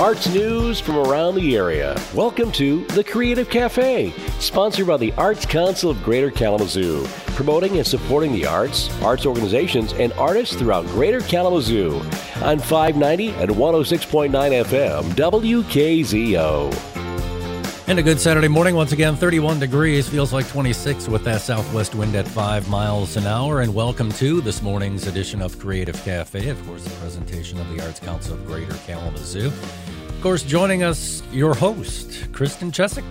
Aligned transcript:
Arts 0.00 0.32
news 0.32 0.78
from 0.78 0.96
around 0.96 1.34
the 1.34 1.56
area. 1.56 2.00
Welcome 2.14 2.52
to 2.52 2.84
The 2.84 3.02
Creative 3.02 3.50
Cafe, 3.50 4.12
sponsored 4.38 4.86
by 4.86 4.96
the 4.96 5.12
Arts 5.14 5.44
Council 5.44 5.90
of 5.90 6.00
Greater 6.04 6.30
Kalamazoo, 6.30 7.04
promoting 7.34 7.78
and 7.78 7.86
supporting 7.86 8.32
the 8.32 8.46
arts, 8.46 8.90
arts 9.02 9.26
organizations, 9.26 9.92
and 9.94 10.12
artists 10.12 10.54
throughout 10.54 10.86
Greater 10.86 11.18
Kalamazoo 11.18 11.96
on 12.42 12.60
590 12.60 13.30
and 13.30 13.50
106.9 13.50 14.30
FM 14.30 15.02
WKZO. 15.14 16.98
And 17.88 17.98
a 17.98 18.02
good 18.02 18.20
Saturday 18.20 18.48
morning. 18.48 18.74
Once 18.74 18.92
again, 18.92 19.16
31 19.16 19.58
degrees. 19.58 20.06
Feels 20.06 20.30
like 20.30 20.46
26 20.46 21.08
with 21.08 21.24
that 21.24 21.40
southwest 21.40 21.94
wind 21.94 22.14
at 22.16 22.28
5 22.28 22.68
miles 22.68 23.16
an 23.16 23.26
hour. 23.26 23.62
And 23.62 23.74
welcome 23.74 24.12
to 24.12 24.42
this 24.42 24.60
morning's 24.60 25.06
edition 25.06 25.40
of 25.40 25.58
Creative 25.58 25.96
Cafe. 26.04 26.50
Of 26.50 26.66
course, 26.66 26.86
a 26.86 26.90
presentation 27.00 27.58
of 27.58 27.74
the 27.74 27.82
Arts 27.82 27.98
Council 27.98 28.34
of 28.34 28.46
Greater 28.46 28.74
Kalamazoo. 28.86 29.50
Of 30.18 30.24
course, 30.24 30.42
joining 30.42 30.82
us, 30.82 31.22
your 31.30 31.54
host, 31.54 32.32
Kristen 32.32 32.72
Chesak. 32.72 33.04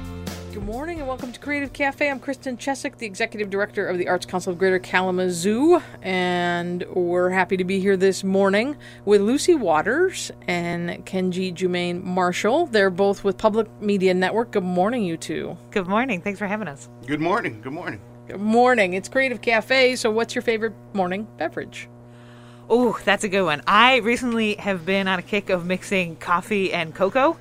Good 0.54 0.66
morning 0.66 1.00
and 1.00 1.08
welcome 1.08 1.32
to 1.32 1.40
Creative 1.40 1.72
Cafe. 1.72 2.10
I'm 2.10 2.20
Kristen 2.20 2.58
Chesak, 2.58 2.98
the 2.98 3.06
Executive 3.06 3.50
Director 3.50 3.88
of 3.88 3.98
the 3.98 4.10
Arts 4.10 4.26
Council 4.26 4.52
of 4.52 4.60
Greater 4.60 4.78
Kalamazoo, 4.78 5.82
and 6.02 6.84
we're 6.94 7.30
happy 7.30 7.56
to 7.56 7.64
be 7.64 7.80
here 7.80 7.96
this 7.96 8.26
morning 8.26 8.76
with 9.06 9.22
Lucy 9.22 9.56
Waters 9.56 10.32
and 10.50 11.06
Kenji 11.06 11.54
Jumaine 11.54 12.04
Marshall. 12.04 12.66
They're 12.66 12.90
both 12.90 13.24
with 13.24 13.38
Public 13.38 13.70
Media 13.82 14.14
Network. 14.14 14.52
Good 14.52 14.66
morning, 14.66 15.05
you 15.05 15.16
two. 15.16 15.58
Good 15.72 15.88
morning. 15.88 16.20
Thanks 16.20 16.40
for 16.40 16.48
having 16.48 16.68
us. 16.68 16.90
Good 17.05 17.22
morning. 17.22 17.62
Good 17.62 17.72
morning. 17.72 18.02
Good 18.28 18.42
morning. 18.42 18.96
It's 18.96 19.08
Creative 19.08 19.40
Cafe, 19.40 19.96
so 19.96 20.12
what's 20.12 20.36
your 20.36 20.42
favorite 20.42 20.74
morning 20.92 21.26
beverage? 21.38 21.88
Oh, 22.70 22.99
that's 23.05 23.23
a 23.23 23.30
good 23.30 23.43
one. 23.43 23.62
I 23.65 23.98
recently 23.98 24.55
have 24.55 24.85
been 24.85 25.07
on 25.07 25.20
a 25.20 25.21
kick 25.21 25.49
of 25.49 25.65
mixing 25.65 26.15
coffee 26.18 26.74
and 26.74 26.93
cocoa. 26.93 27.37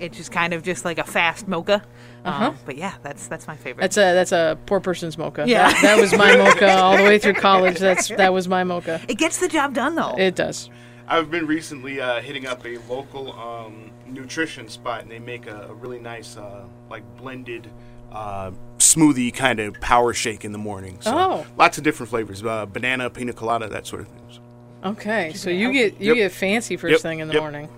It's 0.00 0.16
just 0.16 0.32
kind 0.32 0.52
of 0.52 0.62
just 0.62 0.84
like 0.84 0.98
a 0.98 1.04
fast 1.04 1.46
mocha. 1.48 1.82
Uh-huh. 2.24 2.46
Um, 2.48 2.58
but 2.66 2.76
yeah, 2.76 2.94
that's 3.02 3.28
that's 3.28 3.46
my 3.46 3.56
favorite. 3.56 3.80
That's 3.82 3.96
a 3.96 4.12
that's 4.12 4.32
a 4.32 4.58
poor 4.66 4.80
person's 4.80 5.16
mocha. 5.16 5.44
Yeah. 5.46 5.68
That, 5.70 5.82
that 5.82 5.98
was 6.00 6.12
my 6.16 6.36
mocha 6.36 6.70
all 6.78 6.96
the 6.96 7.04
way 7.04 7.18
through 7.18 7.34
college. 7.34 7.78
That's 7.78 8.08
that 8.08 8.32
was 8.32 8.48
my 8.48 8.64
mocha. 8.64 9.00
it 9.08 9.16
gets 9.18 9.38
the 9.38 9.48
job 9.48 9.74
done 9.74 9.94
though. 9.94 10.16
It 10.18 10.34
does. 10.34 10.68
I've 11.06 11.30
been 11.30 11.46
recently 11.46 12.00
uh, 12.00 12.20
hitting 12.20 12.46
up 12.46 12.66
a 12.66 12.76
local 12.90 13.32
um, 13.32 13.90
nutrition 14.06 14.68
spot, 14.68 15.02
and 15.02 15.10
they 15.10 15.18
make 15.20 15.46
a, 15.46 15.68
a 15.70 15.74
really 15.74 15.98
nice, 15.98 16.36
uh, 16.36 16.66
like 16.90 17.02
blended 17.16 17.70
uh, 18.12 18.50
smoothie 18.78 19.32
kind 19.32 19.58
of 19.60 19.80
power 19.80 20.12
shake 20.12 20.44
in 20.44 20.52
the 20.52 20.58
morning. 20.58 20.98
So 21.00 21.12
Oh. 21.16 21.46
lots 21.56 21.78
of 21.78 21.84
different 21.84 22.10
flavors: 22.10 22.44
uh, 22.44 22.66
banana, 22.66 23.08
pina 23.08 23.32
colada, 23.32 23.68
that 23.68 23.86
sort 23.86 24.02
of 24.02 24.08
thing. 24.08 24.20
So 24.30 24.40
Okay, 24.84 25.32
so 25.34 25.50
you 25.50 25.72
get 25.72 26.00
you 26.00 26.08
Yep. 26.14 26.16
get 26.16 26.32
fancy 26.32 26.76
first 26.76 26.92
Yep. 26.92 27.00
thing 27.00 27.18
in 27.20 27.28
the 27.28 27.34
Yep. 27.34 27.42
morning. 27.42 27.68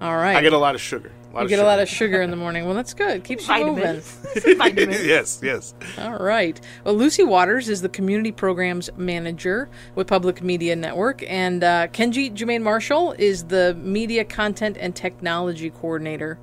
All 0.00 0.16
right. 0.16 0.36
I 0.36 0.42
get 0.42 0.52
a 0.52 0.58
lot 0.58 0.74
of 0.74 0.80
sugar. 0.80 1.10
Lot 1.32 1.40
you 1.40 1.44
of 1.46 1.48
get 1.50 1.56
sugar. 1.56 1.64
a 1.64 1.66
lot 1.68 1.80
of 1.80 1.88
sugar 1.88 2.22
in 2.22 2.30
the 2.30 2.36
morning. 2.36 2.64
Well, 2.64 2.74
that's 2.74 2.94
good. 2.94 3.24
Keeps 3.24 3.48
you 3.48 3.54
moving. 3.66 3.74
Vitamins. 4.36 4.56
Vitamins. 4.58 5.04
yes, 5.06 5.40
yes. 5.42 5.74
All 5.98 6.16
right. 6.18 6.60
Well, 6.84 6.94
Lucy 6.94 7.24
Waters 7.24 7.68
is 7.68 7.82
the 7.82 7.88
community 7.88 8.30
programs 8.30 8.88
manager 8.96 9.68
with 9.96 10.06
Public 10.06 10.42
Media 10.42 10.76
Network, 10.76 11.24
and 11.28 11.64
uh, 11.64 11.88
Kenji 11.88 12.32
Jumaine 12.32 12.62
Marshall 12.62 13.14
is 13.18 13.44
the 13.44 13.74
media 13.80 14.24
content 14.24 14.76
and 14.78 14.94
technology 14.94 15.70
coordinator. 15.70 16.38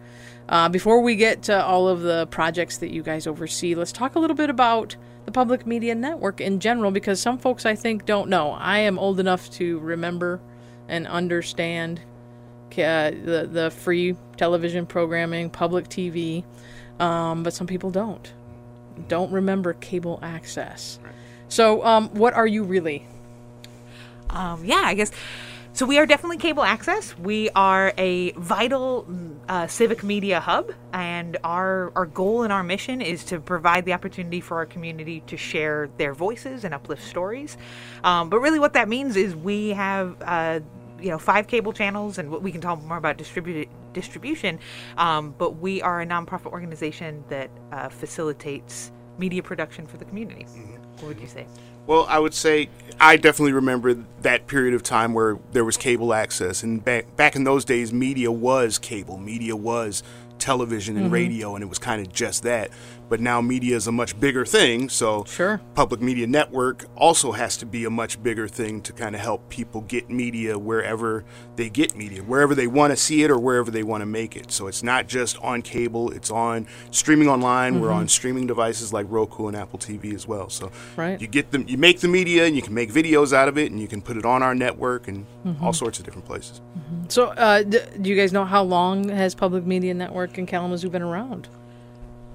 Uh, 0.50 0.68
before 0.68 1.00
we 1.02 1.16
get 1.16 1.44
to 1.44 1.64
all 1.64 1.88
of 1.88 2.02
the 2.02 2.28
projects 2.28 2.78
that 2.80 2.92
you 2.92 3.02
guys 3.04 3.28
oversee, 3.28 3.76
let's 3.76 3.94
talk 3.94 4.16
a 4.16 4.20
little 4.20 4.36
bit 4.36 4.50
about 4.50 4.98
the 5.32 5.40
Public 5.40 5.66
Media 5.66 5.96
Network 5.96 6.42
in 6.42 6.60
general, 6.60 6.92
because 6.92 7.22
some 7.22 7.38
folks 7.38 7.66
I 7.66 7.76
think 7.76 8.06
don't 8.06 8.30
know. 8.30 8.52
I 8.52 8.80
am 8.80 9.00
old 9.00 9.20
enough 9.20 9.50
to 9.52 9.80
remember 9.80 10.42
and 10.90 11.08
understand 11.08 12.02
uh, 12.74 13.12
the 13.12 13.48
the 13.50 13.72
free 13.72 14.18
television 14.36 14.86
programming, 14.86 15.50
public 15.50 15.88
TV, 15.88 16.44
um, 17.00 17.44
but 17.44 17.54
some 17.54 17.66
people 17.66 17.92
don't 17.92 18.34
don't 19.08 19.32
remember 19.32 19.74
cable 19.74 20.20
access. 20.22 21.00
So, 21.48 21.84
um, 21.86 22.10
what 22.10 22.34
are 22.34 22.48
you 22.48 22.64
really? 22.64 23.08
Um, 24.30 24.64
yeah, 24.66 24.84
I 24.84 24.94
guess. 24.94 25.12
So 25.74 25.86
we 25.86 25.98
are 25.98 26.06
definitely 26.06 26.38
cable 26.38 26.64
access. 26.64 27.18
We 27.18 27.50
are 27.52 27.94
a 27.98 28.32
vital 28.34 29.08
uh, 29.48 29.68
civic 29.68 30.04
media 30.04 30.42
hub, 30.42 30.74
and 30.92 31.38
our 31.46 31.94
our 31.96 32.06
goal 32.06 32.44
and 32.44 32.52
our 32.52 32.62
mission 32.62 33.02
is 33.02 33.24
to 33.26 33.40
provide 33.40 33.86
the 33.86 33.94
opportunity 33.94 34.42
for 34.42 34.58
our 34.58 34.66
community 34.66 35.22
to 35.28 35.38
share 35.38 35.90
their 35.98 36.14
voices 36.14 36.66
and 36.66 36.74
uplift 36.74 37.04
stories. 37.04 37.58
Um, 38.04 38.30
but 38.30 38.40
really, 38.40 38.60
what 38.60 38.74
that 38.74 38.90
means 38.90 39.16
is 39.16 39.36
we 39.36 39.70
have. 39.70 40.22
Uh, 40.22 40.60
you 41.00 41.10
know, 41.10 41.18
five 41.18 41.48
cable 41.48 41.74
channels, 41.74 42.20
and 42.20 42.30
we 42.30 42.52
can 42.52 42.62
talk 42.62 42.80
more 42.84 42.98
about 42.98 43.18
distributed 43.18 43.68
distribution. 43.92 44.60
Um, 44.98 45.34
but 45.36 45.58
we 45.58 45.82
are 45.82 46.02
a 46.02 46.06
nonprofit 46.06 46.52
organization 46.52 47.24
that 47.28 47.50
uh, 47.72 47.90
facilitates 47.90 48.92
media 49.18 49.42
production 49.42 49.88
for 49.88 49.98
the 49.98 50.06
community. 50.06 50.46
What 51.02 51.10
would 51.10 51.20
you 51.20 51.28
say? 51.28 51.46
Well, 51.88 52.06
I 52.08 52.20
would 52.20 52.34
say 52.34 52.70
I 53.00 53.18
definitely 53.18 53.54
remember 53.54 53.96
that 54.22 54.46
period 54.46 54.76
of 54.76 54.84
time 54.84 55.14
where 55.14 55.40
there 55.52 55.66
was 55.66 55.78
cable 55.78 56.14
access, 56.14 56.62
and 56.62 56.84
back 56.86 57.16
back 57.16 57.36
in 57.36 57.44
those 57.44 57.66
days, 57.66 57.92
media 57.92 58.32
was 58.32 58.78
cable, 58.78 59.18
media 59.18 59.56
was 59.56 60.04
television 60.42 60.98
and 60.98 61.06
mm-hmm. 61.06 61.14
radio, 61.14 61.56
and 61.56 61.64
it 61.64 61.68
was 61.68 61.80
kind 61.80 62.06
of 62.06 62.12
just 62.12 62.44
that. 62.44 62.72
But 63.08 63.20
now 63.20 63.42
media 63.42 63.76
is 63.76 63.88
a 63.88 63.92
much 63.92 64.18
bigger 64.20 64.46
thing, 64.46 64.90
so 64.90 65.26
Sure. 65.26 65.60
public 65.76 66.02
media 66.02 66.28
network 66.28 66.86
also 66.96 67.34
has 67.34 67.58
to 67.58 67.66
be 67.66 67.86
a 67.86 67.90
much 67.90 68.22
bigger 68.24 68.48
thing 68.48 68.82
to 68.82 68.94
kind 68.94 69.16
of 69.16 69.22
help 69.22 69.50
people 69.50 69.82
get 69.82 70.10
media 70.10 70.58
wherever 70.58 71.26
they 71.58 71.70
get 71.70 71.96
media, 71.96 72.22
wherever 72.24 72.56
they 72.56 72.68
want 72.68 72.92
to 72.92 72.98
see 72.98 73.24
it 73.24 73.30
or 73.30 73.38
wherever 73.38 73.70
they 73.70 73.84
want 73.84 74.02
to 74.02 74.06
make 74.06 74.36
it. 74.36 74.52
So 74.52 74.68
it's 74.68 74.82
not 74.82 75.08
just 75.08 75.38
on 75.40 75.62
cable; 75.62 76.10
it's 76.12 76.32
on 76.32 76.68
streaming 76.90 77.28
online. 77.28 77.82
We're 77.82 77.92
on 77.92 78.02
mm-hmm. 78.02 78.08
streaming 78.08 78.48
devices 78.48 78.94
like 78.94 79.06
Roku 79.10 79.48
and 79.48 79.58
Apple 79.58 79.80
TV 79.80 80.14
as 80.16 80.28
well. 80.28 80.50
So 80.50 80.72
Right. 80.96 81.22
you 81.22 81.28
get 81.28 81.52
them, 81.52 81.66
you 81.68 81.78
make 81.78 82.00
the 82.00 82.08
media, 82.08 82.46
and 82.46 82.56
you 82.56 82.62
can 82.62 82.74
make 82.74 82.92
videos 82.92 83.34
out 83.34 83.48
of 83.48 83.58
it, 83.58 83.72
and 83.72 83.80
you 83.80 83.88
can 83.88 84.02
put 84.02 84.18
it 84.18 84.26
on 84.26 84.42
our 84.42 84.56
network 84.56 85.08
and 85.08 85.26
all 85.62 85.74
sorts 85.74 86.00
of 86.00 86.06
different 86.06 86.26
places. 86.26 86.62
So, 87.08 87.28
uh, 87.28 87.64
d- 87.64 87.80
do 88.02 88.10
you 88.10 88.16
guys 88.16 88.32
know 88.34 88.46
how 88.46 88.64
long 88.64 89.10
has 89.10 89.34
Public 89.36 89.66
Media 89.66 89.94
Network 89.94 90.38
in 90.38 90.46
Kalamazoo 90.46 90.90
been 90.90 91.02
around? 91.02 91.48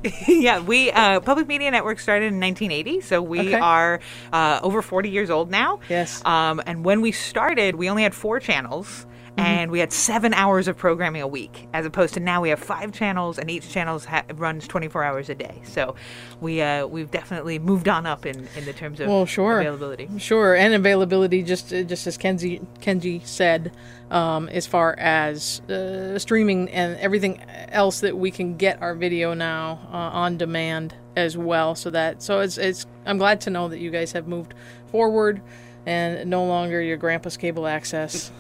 yeah, 0.28 0.60
we 0.60 0.90
uh, 0.92 1.20
Public 1.20 1.46
Media 1.48 1.70
Network 1.70 1.98
started 1.98 2.26
in 2.26 2.40
1980, 2.40 3.00
so 3.00 3.22
we 3.22 3.40
Okay. 3.40 3.54
are 3.54 4.00
uh, 4.32 4.60
over 4.62 4.82
40 4.82 5.08
years 5.10 5.30
old 5.30 5.50
now. 5.50 5.80
Yes. 5.88 6.24
Um, 6.24 6.62
and 6.66 6.84
when 6.84 7.00
we 7.00 7.12
started, 7.12 7.74
we 7.76 7.88
only 7.88 8.02
had 8.02 8.14
four 8.14 8.38
channels. 8.38 9.06
Mm-hmm. 9.36 9.47
And 9.47 9.70
we 9.70 9.80
had 9.80 9.92
seven 9.92 10.32
hours 10.32 10.66
of 10.66 10.78
programming 10.78 11.20
a 11.20 11.26
week, 11.26 11.69
as 11.74 11.84
opposed 11.84 12.14
to 12.14 12.20
now 12.20 12.41
we 12.41 12.48
have 12.48 12.58
five 12.58 12.92
channels, 12.92 13.38
and 13.38 13.50
each 13.50 13.69
channel 13.69 13.98
ha- 13.98 14.24
runs 14.34 14.66
24 14.66 15.04
hours 15.04 15.28
a 15.28 15.34
day. 15.34 15.60
So, 15.64 15.94
we 16.41 16.62
uh, 16.62 16.86
we've 16.86 17.10
definitely 17.10 17.58
moved 17.58 17.86
on 17.86 18.06
up 18.06 18.24
in, 18.24 18.48
in 18.56 18.64
the 18.64 18.72
terms 18.72 18.98
of 18.98 19.08
Well, 19.08 19.26
sure. 19.26 19.60
availability. 19.60 20.08
Sure, 20.19 20.54
and 20.54 20.72
availability, 20.72 21.42
just 21.42 21.70
uh, 21.72 21.82
just 21.82 22.06
as 22.06 22.16
Kenji 22.16 22.64
Kenji 22.80 23.26
said, 23.26 23.72
um, 24.10 24.48
as 24.48 24.66
far 24.66 24.98
as 24.98 25.60
uh, 25.68 26.18
streaming 26.18 26.70
and 26.70 26.98
everything 26.98 27.42
else 27.68 28.00
that 28.00 28.16
we 28.16 28.30
can 28.30 28.56
get 28.56 28.80
our 28.80 28.94
video 28.94 29.34
now 29.34 29.80
uh, 29.92 29.97
on 29.97 30.38
demand 30.38 30.94
as 31.14 31.36
well. 31.36 31.74
So 31.74 31.91
that 31.91 32.22
so 32.22 32.41
it's 32.41 32.56
it's 32.56 32.86
I'm 33.04 33.18
glad 33.18 33.42
to 33.42 33.50
know 33.50 33.68
that 33.68 33.80
you 33.80 33.91
guys 33.91 34.12
have 34.12 34.26
moved 34.28 34.54
forward 34.91 35.42
and 35.84 36.28
no 36.30 36.47
longer 36.47 36.80
your 36.80 36.97
grandpa's 36.97 37.36
cable 37.36 37.66
access. 37.66 38.30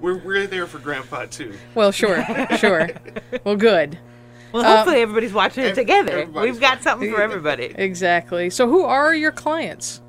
We're, 0.00 0.18
we're 0.18 0.46
there 0.46 0.66
for 0.66 0.78
Grandpa 0.78 1.26
too. 1.26 1.54
Well, 1.74 1.92
sure, 1.92 2.24
sure. 2.58 2.90
Well, 3.44 3.56
good. 3.56 3.98
Well, 4.52 4.64
hopefully 4.64 4.96
um, 4.96 5.02
everybody's 5.02 5.32
watching 5.32 5.64
it 5.64 5.74
together. 5.74 6.26
We've 6.26 6.60
got 6.60 6.82
something 6.82 7.12
for 7.12 7.20
everybody. 7.20 7.74
Exactly. 7.74 8.50
So, 8.50 8.68
who 8.68 8.82
are 8.82 9.14
your 9.14 9.32
clients? 9.32 10.00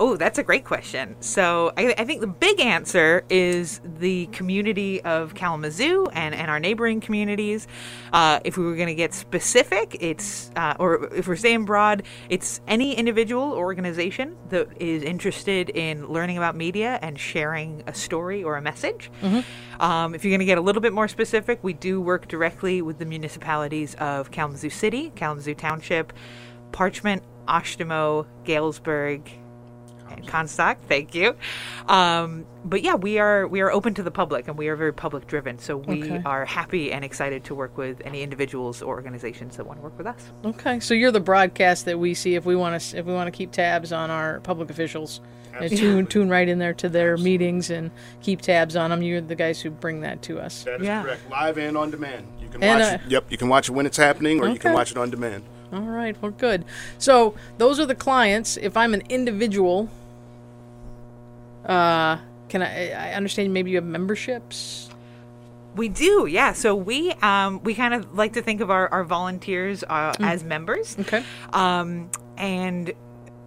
Oh, 0.00 0.16
that's 0.16 0.38
a 0.38 0.44
great 0.44 0.64
question. 0.64 1.16
So 1.20 1.72
I, 1.76 1.92
I 1.98 2.04
think 2.04 2.20
the 2.20 2.28
big 2.28 2.60
answer 2.60 3.24
is 3.28 3.80
the 3.98 4.26
community 4.26 5.00
of 5.02 5.34
Kalamazoo 5.34 6.06
and, 6.12 6.36
and 6.36 6.48
our 6.50 6.60
neighboring 6.60 7.00
communities. 7.00 7.66
Uh, 8.12 8.38
if 8.44 8.56
we 8.56 8.64
were 8.64 8.76
going 8.76 8.88
to 8.88 8.94
get 8.94 9.12
specific, 9.12 9.96
it's, 10.00 10.52
uh, 10.54 10.74
or 10.78 11.12
if 11.12 11.26
we're 11.26 11.34
staying 11.34 11.64
broad, 11.64 12.04
it's 12.28 12.60
any 12.68 12.94
individual 12.94 13.42
or 13.52 13.64
organization 13.64 14.36
that 14.50 14.68
is 14.80 15.02
interested 15.02 15.70
in 15.70 16.06
learning 16.06 16.36
about 16.36 16.54
media 16.54 16.98
and 17.02 17.18
sharing 17.18 17.82
a 17.88 17.94
story 17.94 18.44
or 18.44 18.56
a 18.56 18.62
message. 18.62 19.10
Um, 19.80 20.14
if 20.14 20.24
you're 20.24 20.30
going 20.30 20.40
to 20.40 20.46
get 20.46 20.58
a 20.58 20.62
little 20.62 20.82
bit 20.82 20.92
more 20.92 21.08
specific, 21.08 21.58
we 21.62 21.72
do 21.72 22.00
work 22.00 22.28
directly 22.28 22.82
with 22.82 22.98
the 22.98 23.04
municipalities 23.04 23.94
of 23.96 24.30
Kalamazoo 24.30 24.70
City, 24.70 25.12
Kalamazoo 25.16 25.54
Township, 25.54 26.12
Parchment, 26.72 27.22
Oshtemo, 27.48 28.26
Galesburg, 28.44 29.28
Comstock. 30.26 30.78
Thank 30.88 31.14
you. 31.14 31.34
Um, 31.88 32.44
but 32.64 32.82
yeah, 32.82 32.94
we 32.94 33.18
are 33.18 33.46
we 33.46 33.60
are 33.60 33.70
open 33.70 33.94
to 33.94 34.02
the 34.02 34.10
public, 34.10 34.48
and 34.48 34.58
we 34.58 34.68
are 34.68 34.76
very 34.76 34.92
public 34.92 35.26
driven. 35.26 35.58
So 35.58 35.76
we 35.76 36.02
Okay. 36.04 36.22
are 36.24 36.44
happy 36.44 36.92
and 36.92 37.04
excited 37.04 37.44
to 37.44 37.54
work 37.54 37.76
with 37.78 38.02
any 38.04 38.22
individuals 38.22 38.82
or 38.82 38.94
organizations 38.96 39.56
that 39.56 39.66
want 39.66 39.78
to 39.78 39.82
work 39.82 39.96
with 39.96 40.06
us. 40.06 40.30
Okay, 40.44 40.80
so 40.80 40.94
you're 40.94 41.12
the 41.12 41.20
broadcast 41.20 41.84
that 41.86 41.98
we 41.98 42.14
see 42.14 42.34
if 42.34 42.44
we 42.44 42.56
want 42.56 42.80
to 42.80 42.98
if 42.98 43.06
we 43.06 43.12
want 43.12 43.26
to 43.26 43.30
keep 43.36 43.52
tabs 43.52 43.92
on 43.92 44.10
our 44.10 44.40
public 44.40 44.70
officials. 44.70 45.20
Uh, 45.58 45.66
tune 45.68 46.06
tune 46.06 46.28
right 46.28 46.48
in 46.48 46.58
there 46.60 46.74
to 46.74 46.88
their 46.88 47.16
meetings 47.16 47.68
and 47.70 47.90
keep 48.22 48.40
tabs 48.40 48.76
on 48.76 48.90
them. 48.90 49.02
You're 49.02 49.20
the 49.20 49.34
guys 49.34 49.60
who 49.60 49.70
bring 49.70 50.02
that 50.02 50.22
to 50.22 50.38
us. 50.38 50.62
That 50.64 50.80
is 50.80 50.86
Yeah. 50.86 51.02
correct. 51.02 51.28
Live 51.30 51.58
and 51.58 51.76
on 51.76 51.90
demand. 51.90 52.26
You 52.40 52.48
can 52.48 52.62
And, 52.62 52.80
watch 52.80 52.92
uh, 52.92 52.94
it. 52.94 53.00
Yep, 53.10 53.24
you 53.30 53.38
can 53.38 53.48
watch 53.48 53.68
it 53.68 53.72
when 53.72 53.84
it's 53.86 53.96
happening, 53.96 54.40
or 54.40 54.48
you 54.48 54.58
can 54.58 54.72
watch 54.72 54.92
it 54.92 54.98
on 54.98 55.10
demand. 55.10 55.42
All 55.72 55.80
right, 55.80 56.16
well, 56.22 56.30
good. 56.30 56.64
So 56.98 57.34
those 57.58 57.80
are 57.80 57.86
the 57.86 57.94
clients. 57.96 58.56
If 58.56 58.76
I'm 58.76 58.94
an 58.94 59.02
individual, 59.08 59.88
uh, 61.68 62.18
can 62.48 62.62
I? 62.62 62.90
I 62.90 63.12
understand 63.14 63.52
maybe 63.52 63.70
you 63.70 63.76
have 63.76 63.84
memberships. 63.84 64.88
We 65.74 65.88
do, 65.88 66.26
yeah. 66.26 66.54
So 66.54 66.74
we 66.74 67.12
um, 67.22 67.62
we 67.62 67.74
kind 67.74 67.94
of 67.94 68.16
like 68.16 68.32
to 68.32 68.42
think 68.42 68.60
of 68.60 68.70
our, 68.70 68.88
our 68.88 69.04
volunteers 69.04 69.84
uh, 69.84 70.12
as 70.18 70.42
members. 70.42 70.96
Okay. 70.98 71.22
Um, 71.52 72.10
and 72.36 72.92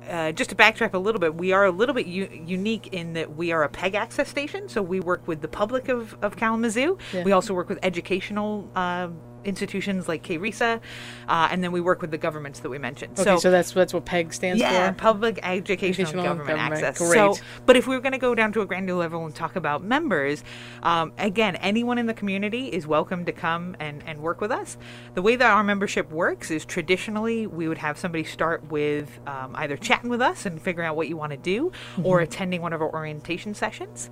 uh, 0.07 0.31
just 0.31 0.49
to 0.51 0.55
backtrack 0.55 0.93
a 0.93 0.97
little 0.97 1.19
bit, 1.19 1.35
we 1.35 1.51
are 1.51 1.65
a 1.65 1.71
little 1.71 1.95
bit 1.95 2.05
u- 2.05 2.29
unique 2.45 2.87
in 2.87 3.13
that 3.13 3.35
we 3.35 3.51
are 3.51 3.63
a 3.63 3.69
PEG 3.69 3.95
access 3.95 4.29
station. 4.29 4.69
So 4.69 4.81
we 4.81 4.99
work 4.99 5.27
with 5.27 5.41
the 5.41 5.47
public 5.47 5.89
of, 5.89 6.15
of 6.21 6.35
Kalamazoo. 6.35 6.97
Yeah. 7.13 7.23
We 7.23 7.31
also 7.31 7.53
work 7.53 7.69
with 7.69 7.79
educational 7.83 8.69
uh, 8.75 9.09
institutions 9.45 10.07
like 10.07 10.23
KRESA, 10.23 10.79
uh, 11.27 11.47
and 11.51 11.63
then 11.63 11.71
we 11.71 11.81
work 11.81 12.01
with 12.01 12.11
the 12.11 12.17
governments 12.17 12.59
that 12.59 12.69
we 12.69 12.77
mentioned. 12.77 13.19
Okay, 13.19 13.37
so, 13.37 13.51
that's 13.51 13.71
that's 13.71 13.93
what 13.93 14.05
PEG 14.05 14.33
stands 14.33 14.61
yeah, 14.61 14.89
for. 14.91 14.97
public 14.97 15.39
educational, 15.43 15.91
Educational 15.91 16.23
government, 16.23 16.57
government, 16.57 16.83
access. 16.83 17.07
great. 17.07 17.35
So, 17.35 17.43
but 17.65 17.75
if 17.75 17.87
we 17.87 17.95
were 17.95 18.01
going 18.01 18.11
to 18.13 18.17
go 18.17 18.35
down 18.35 18.51
to 18.53 18.61
a 18.61 18.65
granular 18.65 18.99
level 18.99 19.25
and 19.25 19.33
talk 19.33 19.55
about 19.55 19.83
members, 19.83 20.43
um, 20.83 21.11
again, 21.17 21.55
anyone 21.57 21.97
in 21.97 22.05
the 22.05 22.13
community 22.13 22.67
is 22.67 22.85
welcome 22.87 23.25
to 23.25 23.31
come 23.31 23.75
and, 23.79 24.03
and 24.05 24.21
work 24.21 24.41
with 24.41 24.51
us. 24.51 24.77
The 25.15 25.21
way 25.21 25.35
that 25.35 25.51
our 25.51 25.63
membership 25.63 26.11
works 26.11 26.51
is 26.51 26.65
traditionally 26.65 27.47
we 27.47 27.67
would 27.67 27.77
have 27.79 27.97
somebody 27.97 28.23
start 28.23 28.69
with 28.71 29.19
um, 29.27 29.55
either 29.55 29.77
chatting 29.77 30.09
with 30.09 30.21
us 30.21 30.45
and 30.45 30.61
figuring 30.61 30.87
out 30.87 30.95
what 30.95 31.07
you 31.07 31.17
want 31.17 31.31
to 31.31 31.37
do, 31.37 31.71
or 32.03 32.17
Mm-hmm. 32.17 32.23
attending 32.23 32.61
one 32.61 32.73
of 32.73 32.81
our 32.81 32.91
orientation 32.93 33.53
sessions. 33.53 34.09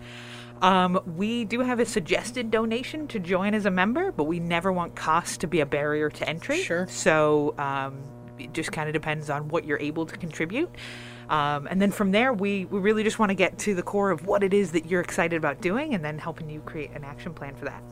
Um, 0.62 1.02
we 1.16 1.46
do 1.46 1.62
have 1.62 1.80
a 1.80 1.86
suggested 1.86 2.52
donation 2.52 3.08
to 3.10 3.20
join 3.20 3.54
as 3.54 3.66
a 3.66 3.72
member, 3.72 4.12
but 4.12 4.26
we 4.26 4.40
never 4.40 4.72
want 4.72 4.96
costs 4.96 5.38
to 5.38 5.48
be 5.48 5.62
a 5.62 5.66
barrier 5.66 6.10
to 6.10 6.28
entry. 6.28 6.62
Sure. 6.62 6.88
So 6.90 7.56
um, 7.58 8.02
it 8.38 8.54
just 8.54 8.72
kind 8.72 8.90
of 8.90 8.94
depends 8.94 9.30
on 9.30 9.48
what 9.50 9.66
you're 9.66 9.80
able 9.80 10.06
to 10.06 10.18
contribute. 10.18 10.70
Um, 11.30 11.68
and 11.68 11.82
then 11.82 11.92
from 11.92 12.12
there, 12.12 12.34
we, 12.34 12.66
we 12.66 12.80
really 12.80 13.04
just 13.04 13.20
want 13.20 13.30
to 13.30 13.36
get 13.36 13.58
to 13.60 13.76
the 13.76 13.84
core 13.84 14.10
of 14.10 14.26
what 14.26 14.44
it 14.44 14.54
is 14.54 14.72
that 14.72 14.88
you're 14.88 15.02
excited 15.02 15.38
about 15.38 15.62
doing 15.62 15.94
and 15.94 16.04
then 16.04 16.18
helping 16.18 16.50
you 16.50 16.60
create 16.62 16.92
an 16.92 17.04
action 17.04 17.34
plan 17.34 17.56
for 17.56 17.66
that. 17.66 17.84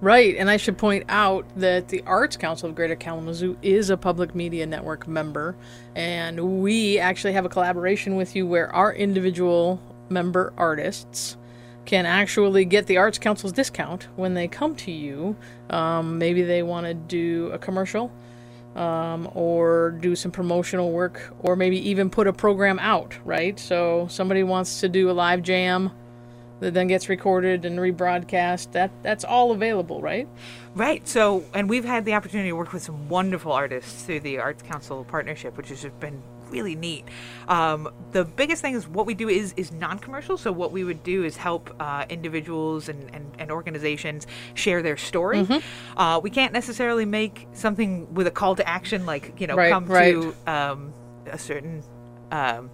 Right, 0.00 0.36
and 0.36 0.50
I 0.50 0.56
should 0.56 0.78
point 0.78 1.04
out 1.08 1.46
that 1.56 1.88
the 1.88 2.02
Arts 2.06 2.36
Council 2.36 2.68
of 2.68 2.74
Greater 2.74 2.96
Kalamazoo 2.96 3.56
is 3.62 3.90
a 3.90 3.96
public 3.96 4.34
media 4.34 4.66
network 4.66 5.08
member, 5.08 5.56
and 5.94 6.60
we 6.60 6.98
actually 6.98 7.32
have 7.32 7.44
a 7.44 7.48
collaboration 7.48 8.16
with 8.16 8.36
you 8.36 8.46
where 8.46 8.72
our 8.74 8.92
individual 8.92 9.80
member 10.08 10.52
artists 10.56 11.36
can 11.84 12.06
actually 12.06 12.64
get 12.64 12.86
the 12.86 12.96
Arts 12.96 13.18
Council's 13.18 13.52
discount 13.52 14.08
when 14.16 14.34
they 14.34 14.48
come 14.48 14.76
to 14.76 14.92
you. 14.92 15.36
Um, 15.70 16.18
maybe 16.18 16.42
they 16.42 16.62
want 16.62 16.86
to 16.86 16.94
do 16.94 17.50
a 17.52 17.58
commercial 17.58 18.12
um, 18.76 19.28
or 19.34 19.90
do 20.00 20.16
some 20.16 20.30
promotional 20.30 20.92
work, 20.92 21.32
or 21.40 21.56
maybe 21.56 21.88
even 21.90 22.08
put 22.08 22.26
a 22.26 22.32
program 22.32 22.78
out, 22.78 23.16
right? 23.24 23.58
So 23.58 24.06
somebody 24.08 24.42
wants 24.42 24.80
to 24.80 24.88
do 24.88 25.10
a 25.10 25.12
live 25.12 25.42
jam 25.42 25.90
that 26.60 26.74
then 26.74 26.86
gets 26.86 27.08
recorded 27.08 27.64
and 27.64 27.78
rebroadcast. 27.78 28.72
That 28.72 28.90
that's 29.02 29.24
all 29.24 29.52
available, 29.52 30.00
right? 30.00 30.28
Right. 30.74 31.06
So, 31.06 31.44
and 31.52 31.68
we've 31.68 31.84
had 31.84 32.04
the 32.04 32.14
opportunity 32.14 32.50
to 32.50 32.56
work 32.56 32.72
with 32.72 32.82
some 32.82 33.08
wonderful 33.08 33.52
artists 33.52 34.04
through 34.04 34.20
the 34.20 34.38
Arts 34.38 34.62
Council 34.62 35.04
partnership, 35.04 35.56
which 35.56 35.68
has 35.68 35.84
been 36.00 36.22
really 36.52 36.76
neat. 36.76 37.04
Um, 37.48 37.88
the 38.12 38.24
biggest 38.24 38.62
thing 38.62 38.74
is 38.74 38.86
what 38.86 39.06
we 39.06 39.14
do 39.14 39.28
is 39.28 39.54
is 39.56 39.72
non-commercial. 39.72 40.36
So 40.36 40.52
what 40.52 40.70
we 40.70 40.84
would 40.84 41.02
do 41.02 41.24
is 41.24 41.36
help 41.36 41.74
uh, 41.80 42.04
individuals 42.08 42.88
and, 42.88 43.12
and, 43.14 43.24
and 43.38 43.50
organizations 43.50 44.26
share 44.54 44.82
their 44.82 44.96
story. 44.96 45.44
Mm-hmm. 45.44 45.98
Uh, 45.98 46.18
we 46.20 46.30
can't 46.30 46.52
necessarily 46.52 47.04
make 47.04 47.48
something 47.52 48.12
with 48.14 48.26
a 48.26 48.30
call 48.30 48.54
to 48.56 48.68
action, 48.68 49.06
like 49.06 49.40
you 49.40 49.46
know, 49.46 49.56
Right, 49.56 49.72
come 49.72 49.86
right. 49.86 50.12
to 50.12 50.34
um, 50.46 50.92
a 51.26 51.38
certain. 51.38 51.82
Um, 52.30 52.70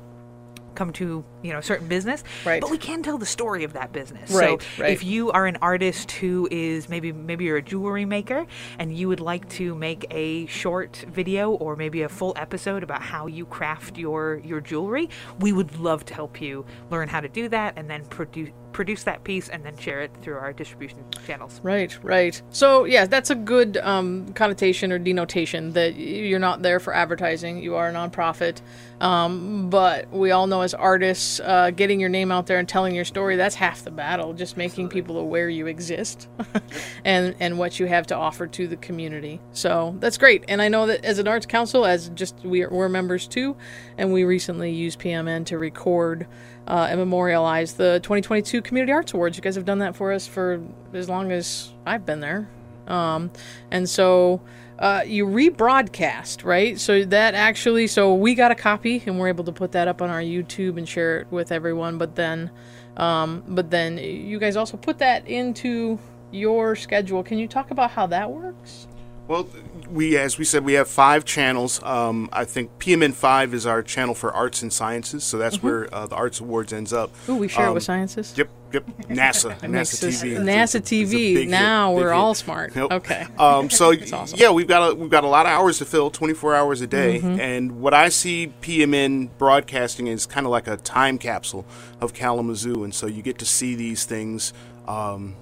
come 0.78 0.92
to 0.92 1.24
you 1.42 1.52
know 1.52 1.58
a 1.58 1.62
certain 1.62 1.88
business 1.88 2.22
Right. 2.46 2.60
but 2.60 2.70
we 2.70 2.78
can 2.78 3.02
tell 3.02 3.18
the 3.18 3.26
story 3.26 3.64
of 3.64 3.72
that 3.72 3.92
business 3.92 4.30
Right, 4.30 4.62
so 4.62 4.82
right. 4.82 4.92
if 4.92 5.02
you 5.02 5.32
are 5.32 5.46
an 5.46 5.56
artist 5.60 6.12
who 6.12 6.46
is 6.52 6.88
maybe 6.88 7.10
maybe 7.10 7.44
you're 7.46 7.56
a 7.56 7.62
jewelry 7.62 8.04
maker 8.04 8.46
and 8.78 8.96
you 8.96 9.08
would 9.08 9.18
like 9.18 9.48
to 9.60 9.74
make 9.74 10.06
a 10.10 10.46
short 10.46 11.04
video 11.12 11.50
or 11.50 11.74
maybe 11.74 12.02
a 12.02 12.08
full 12.08 12.32
episode 12.36 12.84
about 12.84 13.02
how 13.02 13.26
you 13.26 13.44
craft 13.46 13.98
your 13.98 14.40
your 14.44 14.60
jewelry 14.60 15.08
we 15.40 15.52
would 15.52 15.76
love 15.80 16.04
to 16.04 16.14
help 16.14 16.40
you 16.40 16.64
learn 16.90 17.08
how 17.08 17.20
to 17.20 17.28
do 17.28 17.48
that 17.48 17.74
and 17.76 17.90
then 17.90 18.04
produce 18.06 18.50
produce 18.72 19.04
that 19.04 19.24
piece 19.24 19.48
and 19.48 19.64
then 19.64 19.76
share 19.76 20.00
it 20.00 20.10
through 20.22 20.36
our 20.36 20.52
distribution 20.52 21.04
channels 21.26 21.60
Right, 21.62 21.96
right. 22.02 22.40
So 22.50 22.84
yeah, 22.84 23.06
that's 23.06 23.30
a 23.30 23.34
good 23.34 23.76
um, 23.78 24.32
connotation 24.34 24.92
or 24.92 24.98
denotation 24.98 25.72
that 25.72 25.94
you're 25.96 26.38
not 26.38 26.62
there 26.62 26.80
for 26.80 26.94
advertising. 26.94 27.62
You 27.62 27.74
are 27.76 27.88
a 27.88 27.92
nonprofit, 27.92 28.60
um, 29.00 29.70
but 29.70 30.10
we 30.10 30.30
all 30.30 30.46
know 30.46 30.62
as 30.62 30.74
artists, 30.74 31.40
uh, 31.40 31.70
getting 31.70 32.00
your 32.00 32.08
name 32.08 32.32
out 32.32 32.46
there 32.46 32.58
and 32.58 32.68
telling 32.68 32.94
your 32.94 33.04
story—that's 33.04 33.54
half 33.54 33.82
the 33.82 33.90
battle. 33.90 34.32
Just 34.32 34.56
making 34.56 34.88
people 34.88 35.18
aware 35.18 35.48
you 35.48 35.66
exist, 35.66 36.28
and 37.04 37.34
and 37.40 37.58
what 37.58 37.78
you 37.78 37.86
have 37.86 38.06
to 38.08 38.16
offer 38.16 38.46
to 38.46 38.66
the 38.66 38.76
community. 38.76 39.40
So 39.52 39.96
that's 39.98 40.18
great. 40.18 40.44
And 40.48 40.62
I 40.62 40.68
know 40.68 40.86
that 40.86 41.04
as 41.04 41.18
an 41.18 41.28
arts 41.28 41.46
council, 41.46 41.84
as 41.84 42.08
just 42.10 42.38
we 42.44 42.62
are, 42.62 42.70
we're 42.70 42.88
members 42.88 43.26
too, 43.26 43.56
and 43.96 44.12
we 44.12 44.24
recently 44.24 44.72
used 44.72 45.00
PMN 45.00 45.46
to 45.46 45.58
record 45.58 46.26
uh, 46.68 46.86
and 46.90 47.00
memorialize 47.00 47.72
the 47.72 47.98
2022 48.02 48.60
Community 48.62 48.92
Arts 48.92 49.14
Awards. 49.14 49.36
You 49.36 49.42
guys 49.42 49.54
have 49.54 49.64
done 49.64 49.78
that 49.78 49.96
for 49.96 50.12
us 50.12 50.26
for 50.26 50.62
as 50.92 51.08
long 51.08 51.32
as 51.32 51.72
I've 51.86 52.04
been 52.04 52.20
there. 52.20 52.48
Um, 52.86 53.30
and 53.70 53.88
so 53.88 54.42
uh, 54.78 55.02
you 55.06 55.26
rebroadcast, 55.26 56.44
right? 56.44 56.78
So 56.78 57.04
that 57.06 57.34
actually, 57.34 57.86
so 57.86 58.14
we 58.14 58.34
got 58.34 58.50
a 58.50 58.54
copy 58.54 59.02
and 59.06 59.18
we're 59.18 59.28
able 59.28 59.44
to 59.44 59.52
put 59.52 59.72
that 59.72 59.88
up 59.88 60.02
on 60.02 60.10
our 60.10 60.20
YouTube 60.20 60.76
and 60.76 60.86
share 60.86 61.20
it 61.20 61.26
with 61.30 61.52
everyone. 61.52 61.96
But 61.96 62.14
then, 62.14 62.50
um, 62.98 63.44
but 63.48 63.70
then 63.70 63.96
you 63.96 64.38
guys 64.38 64.56
also 64.56 64.76
put 64.76 64.98
that 64.98 65.26
into 65.26 65.98
your 66.30 66.76
schedule. 66.76 67.22
Can 67.22 67.38
you 67.38 67.48
talk 67.48 67.70
about 67.70 67.92
how 67.92 68.06
that 68.08 68.30
works? 68.30 68.87
Well, 69.28 69.46
we 69.90 70.16
as 70.16 70.38
we 70.38 70.44
said, 70.44 70.64
we 70.64 70.72
have 70.74 70.88
five 70.88 71.24
channels. 71.26 71.82
Um, 71.82 72.28
I 72.32 72.44
think 72.44 72.78
PMN 72.78 73.12
five 73.12 73.52
is 73.54 73.66
our 73.66 73.82
channel 73.82 74.14
for 74.14 74.32
arts 74.32 74.62
and 74.62 74.72
sciences, 74.72 75.22
so 75.22 75.36
that's 75.38 75.62
where 75.62 75.92
uh, 75.94 76.06
the 76.06 76.16
Arts 76.16 76.40
Awards 76.40 76.72
ends 76.72 76.92
up. 76.94 77.10
Ooh, 77.28 77.36
we 77.36 77.46
share 77.48 77.66
it 77.66 77.68
Um, 77.68 77.74
with 77.74 77.82
sciences. 77.82 78.32
Yep, 78.36 78.48
yep. 78.72 78.84
NASA, 79.08 79.54
NASA 79.60 80.08
TV, 80.08 80.38
NASA 80.38 80.80
TV. 80.80 81.10
big 81.34 81.36
hit, 81.40 81.48
now 81.50 81.92
we're 81.92 82.08
hit. 82.08 82.16
all 82.16 82.34
smart. 82.34 82.74
Yep. 82.74 82.90
Okay. 82.90 83.26
Um, 83.38 83.68
so 83.70 83.92
awesome. 84.14 84.38
yeah, 84.38 84.50
we've 84.50 84.66
got 84.66 84.92
a, 84.92 84.94
we've 84.94 85.10
got 85.10 85.24
a 85.24 85.28
lot 85.28 85.44
of 85.46 85.52
hours 85.52 85.78
to 85.78 85.84
fill, 85.84 86.10
24 86.10 86.54
hours 86.56 86.80
a 86.80 86.86
day, 86.86 87.18
Mm-hmm. 87.20 87.38
and 87.40 87.80
what 87.80 87.92
I 87.94 88.08
see 88.08 88.52
PMN 88.62 89.28
broadcasting 89.38 90.06
is 90.06 90.24
kind 90.26 90.46
of 90.46 90.50
like 90.52 90.66
a 90.66 90.76
time 90.78 91.18
capsule 91.18 91.66
of 92.00 92.14
Kalamazoo, 92.14 92.82
and 92.82 92.94
so 92.94 93.06
you 93.06 93.20
get 93.22 93.38
to 93.38 93.44
see 93.46 93.74
these 93.74 94.04
things. 94.06 94.52
Um, 94.86 95.36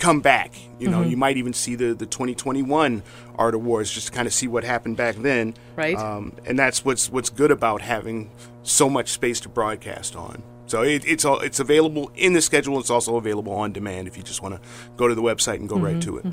come 0.00 0.20
back. 0.20 0.52
You 0.80 0.88
know 0.88 1.00
Mm-hmm. 1.00 1.10
you 1.10 1.16
might 1.16 1.36
even 1.36 1.52
see 1.52 1.74
the 1.76 1.94
the 1.94 2.06
2021 2.06 3.02
art 3.36 3.54
awards 3.54 3.92
just 3.92 4.06
to 4.08 4.12
kind 4.12 4.26
of 4.26 4.34
see 4.34 4.48
what 4.48 4.64
happened 4.64 4.96
back 4.96 5.14
then. 5.16 5.54
Right. 5.76 5.96
um, 5.96 6.32
and 6.46 6.58
that's 6.58 6.84
what's 6.84 7.10
what's 7.10 7.30
good 7.30 7.50
about 7.50 7.82
having 7.82 8.30
so 8.62 8.88
much 8.90 9.08
space 9.10 9.40
to 9.40 9.48
broadcast 9.48 10.16
on. 10.16 10.42
So 10.66 10.82
it, 10.82 11.04
it's 11.04 11.24
all 11.24 11.40
it's 11.40 11.58
available 11.60 12.10
in 12.14 12.32
the 12.32 12.40
schedule. 12.40 12.78
It's 12.78 12.90
also 12.90 13.16
available 13.16 13.52
on 13.52 13.72
demand 13.72 14.06
if 14.08 14.16
you 14.16 14.22
just 14.22 14.40
want 14.42 14.54
to 14.54 14.60
go 14.96 15.08
to 15.08 15.14
the 15.14 15.22
website 15.22 15.56
and 15.56 15.68
go 15.68 15.76
right 15.78 16.00
to 16.02 16.18
it. 16.18 16.24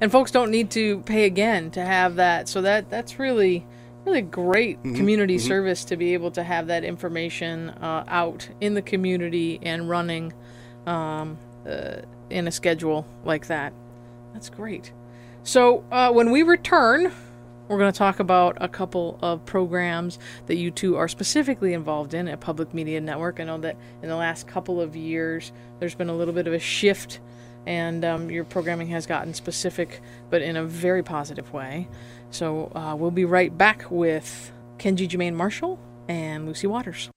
And 0.00 0.10
folks 0.12 0.30
don't 0.30 0.50
need 0.50 0.70
to 0.72 1.00
pay 1.00 1.24
again 1.24 1.70
to 1.72 1.84
have 1.84 2.14
that. 2.16 2.48
So 2.48 2.62
that 2.62 2.90
that's 2.90 3.18
really 3.18 3.66
really 4.04 4.22
great 4.22 4.78
Mm-hmm. 4.78 4.96
community 4.96 5.38
service 5.38 5.84
to 5.86 5.96
be 5.96 6.12
able 6.14 6.30
to 6.32 6.42
have 6.42 6.66
that 6.68 6.82
information 6.84 7.70
uh, 7.70 8.04
out 8.08 8.48
in 8.60 8.74
the 8.74 8.82
community 8.82 9.58
and 9.62 9.88
running 9.88 10.32
um, 10.86 11.38
uh, 11.68 11.96
in 12.32 12.48
a 12.48 12.52
schedule 12.52 13.06
like 13.24 13.46
that 13.46 13.72
that's 14.32 14.50
great 14.50 14.92
so 15.42 15.84
uh, 15.90 16.10
when 16.10 16.30
we 16.30 16.42
return 16.42 17.12
we're 17.68 17.78
going 17.78 17.92
to 17.92 17.98
talk 17.98 18.20
about 18.20 18.58
a 18.60 18.68
couple 18.68 19.18
of 19.22 19.44
programs 19.46 20.18
that 20.46 20.56
you 20.56 20.70
two 20.70 20.96
are 20.96 21.08
specifically 21.08 21.72
involved 21.72 22.12
in 22.12 22.28
at 22.28 22.38
Public 22.38 22.74
Media 22.74 23.00
Network. 23.00 23.40
I 23.40 23.44
know 23.44 23.56
that 23.58 23.76
in 24.02 24.10
the 24.10 24.16
last 24.16 24.46
couple 24.46 24.78
of 24.78 24.94
years, 24.94 25.52
there's 25.78 25.94
been 25.94 26.10
a 26.10 26.14
little 26.14 26.34
bit 26.34 26.46
of 26.46 26.52
a 26.52 26.58
shift, 26.58 27.20
and 27.66 28.04
um, 28.04 28.30
your 28.30 28.44
programming 28.44 28.88
has 28.88 29.06
gotten 29.06 29.32
specific, 29.32 30.02
but 30.28 30.42
in 30.42 30.56
a 30.56 30.64
very 30.64 31.02
positive 31.02 31.50
way. 31.52 31.88
So 32.30 32.70
uh, 32.74 32.94
we'll 32.94 33.10
be 33.10 33.24
right 33.24 33.56
back 33.56 33.90
with 33.90 34.52
Kenji 34.78 35.08
Jermaine 35.08 35.34
Marshall 35.34 35.78
and 36.08 36.46
Lucy 36.46 36.66
Waters. 36.66 37.08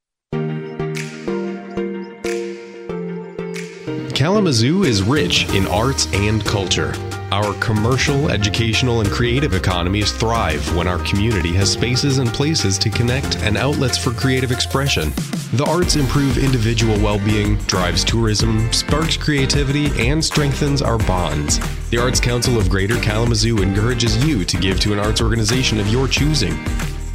Kalamazoo 4.26 4.86
is 4.86 5.04
rich 5.04 5.48
in 5.54 5.68
arts 5.68 6.08
and 6.12 6.44
culture. 6.44 6.94
Our 7.32 7.54
commercial, 7.60 8.32
educational, 8.32 9.02
and 9.02 9.10
creative 9.12 9.54
economies 9.54 10.12
thrive 10.12 10.76
when 10.76 10.88
our 10.88 10.98
community 11.06 11.54
has 11.54 11.72
spaces 11.72 12.18
and 12.18 12.28
places 12.30 12.80
to 12.80 12.90
connect 12.90 13.38
and 13.44 13.56
outlets 13.56 14.00
for 14.00 14.10
creative 14.10 14.52
expression. 14.52 15.14
The 15.54 15.66
arts 15.68 15.96
improve 15.96 16.40
individual 16.40 16.98
well 16.98 17.20
being, 17.20 17.58
drives 17.68 18.04
tourism, 18.04 18.74
sparks 18.74 19.16
creativity, 19.16 19.92
and 20.10 20.26
strengthens 20.26 20.82
our 20.82 20.98
bonds. 20.98 21.60
The 21.92 22.00
Arts 22.00 22.20
Council 22.20 22.58
of 22.58 22.68
Greater 22.68 23.00
Kalamazoo 23.02 23.62
encourages 23.62 24.26
you 24.26 24.44
to 24.44 24.58
give 24.58 24.80
to 24.80 24.94
an 24.94 24.98
arts 24.98 25.22
organization 25.22 25.80
of 25.80 25.88
your 25.90 26.08
choosing. 26.08 26.58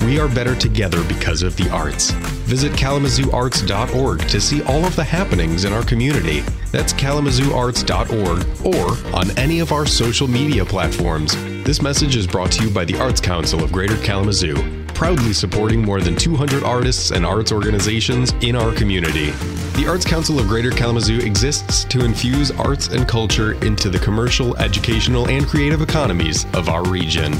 We 0.02 0.18
are 0.18 0.28
better 0.28 0.56
together 0.56 1.04
because 1.04 1.42
of 1.42 1.56
the 1.56 1.68
arts. 1.70 2.10
Visit 2.50 2.72
kalamazooarts.org 2.72 4.20
to 4.28 4.40
see 4.40 4.62
all 4.62 4.84
of 4.84 4.96
the 4.96 5.04
happenings 5.04 5.64
in 5.64 5.72
our 5.72 5.84
community. 5.84 6.40
That's 6.72 6.92
kalamazooarts.org 6.94 8.46
or 8.64 9.16
on 9.16 9.38
any 9.38 9.60
of 9.60 9.72
our 9.72 9.86
social 9.86 10.26
media 10.26 10.64
platforms. 10.64 11.34
This 11.64 11.82
message 11.82 12.16
is 12.16 12.26
brought 12.26 12.50
to 12.52 12.64
you 12.64 12.70
by 12.70 12.84
the 12.86 12.98
Arts 12.98 13.20
Council 13.20 13.62
of 13.62 13.72
Greater 13.72 13.96
Kalamazoo, 13.98 14.84
proudly 14.94 15.34
supporting 15.34 15.84
more 15.84 16.00
than 16.00 16.16
200 16.16 16.62
artists 16.64 17.10
and 17.10 17.26
arts 17.26 17.52
organizations 17.52 18.32
in 18.40 18.56
our 18.56 18.72
community. 18.72 19.30
The 19.76 19.86
Arts 19.86 20.06
Council 20.06 20.40
of 20.40 20.48
Greater 20.48 20.70
Kalamazoo 20.70 21.18
exists 21.18 21.84
to 21.84 22.04
infuse 22.04 22.50
arts 22.52 22.88
and 22.88 23.06
culture 23.06 23.52
into 23.64 23.90
the 23.90 23.98
commercial, 23.98 24.56
educational, 24.56 25.28
and 25.28 25.46
creative 25.46 25.82
economies 25.82 26.46
of 26.54 26.68
our 26.68 26.84
region. 26.88 27.34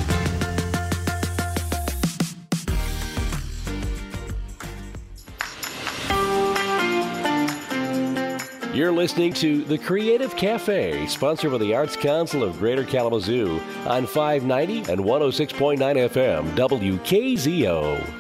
You're 8.81 8.93
listening 8.93 9.35
to 9.35 9.63
The 9.63 9.77
Creative 9.77 10.35
Cafe, 10.35 11.07
sponsored 11.07 11.53
by 11.53 11.59
the 11.59 11.75
Arts 11.75 11.97
Council 11.97 12.43
of 12.43 12.59
Greater 12.59 12.83
Kalamazoo 12.83 13.61
on 13.85 14.07
590 14.07 14.91
and 14.91 15.03
106.9 15.03 15.79
FM, 16.09 16.49
WKZO. 16.57 18.20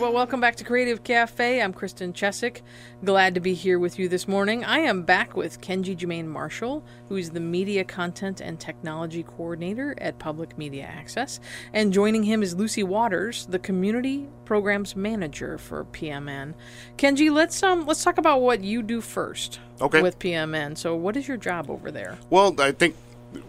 Well, 0.00 0.14
welcome 0.14 0.40
back 0.40 0.56
to 0.56 0.64
Creative 0.64 1.04
Cafe. 1.04 1.60
I'm 1.60 1.74
Kristen 1.74 2.14
Chesak. 2.14 2.62
Glad 3.04 3.34
to 3.34 3.40
be 3.40 3.52
here 3.52 3.78
with 3.78 3.98
you 3.98 4.08
this 4.08 4.26
morning. 4.26 4.64
I 4.64 4.78
am 4.78 5.02
back 5.02 5.36
with 5.36 5.60
Kenji 5.60 5.94
Jermaine 5.94 6.24
Marshall, 6.24 6.82
who 7.10 7.16
is 7.16 7.28
the 7.28 7.40
Media 7.40 7.84
Content 7.84 8.40
and 8.40 8.58
Technology 8.58 9.22
Coordinator 9.22 9.94
at 9.98 10.18
Public 10.18 10.56
Media 10.56 10.84
Access. 10.84 11.38
And 11.74 11.92
joining 11.92 12.22
him 12.22 12.42
is 12.42 12.54
Lucy 12.54 12.82
Waters, 12.82 13.44
the 13.50 13.58
Community 13.58 14.26
Programs 14.46 14.96
Manager 14.96 15.58
for 15.58 15.84
PMN. 15.84 16.54
Kenji, 16.96 17.30
let's 17.30 17.62
um 17.62 17.84
let's 17.84 18.02
talk 18.02 18.16
about 18.16 18.40
what 18.40 18.64
you 18.64 18.82
do 18.82 19.02
first 19.02 19.60
Okay. 19.82 20.00
with 20.00 20.18
PMN. 20.18 20.78
So, 20.78 20.96
what 20.96 21.14
is 21.14 21.28
your 21.28 21.36
job 21.36 21.68
over 21.68 21.90
there? 21.90 22.16
Well, 22.30 22.58
I 22.58 22.72
think 22.72 22.96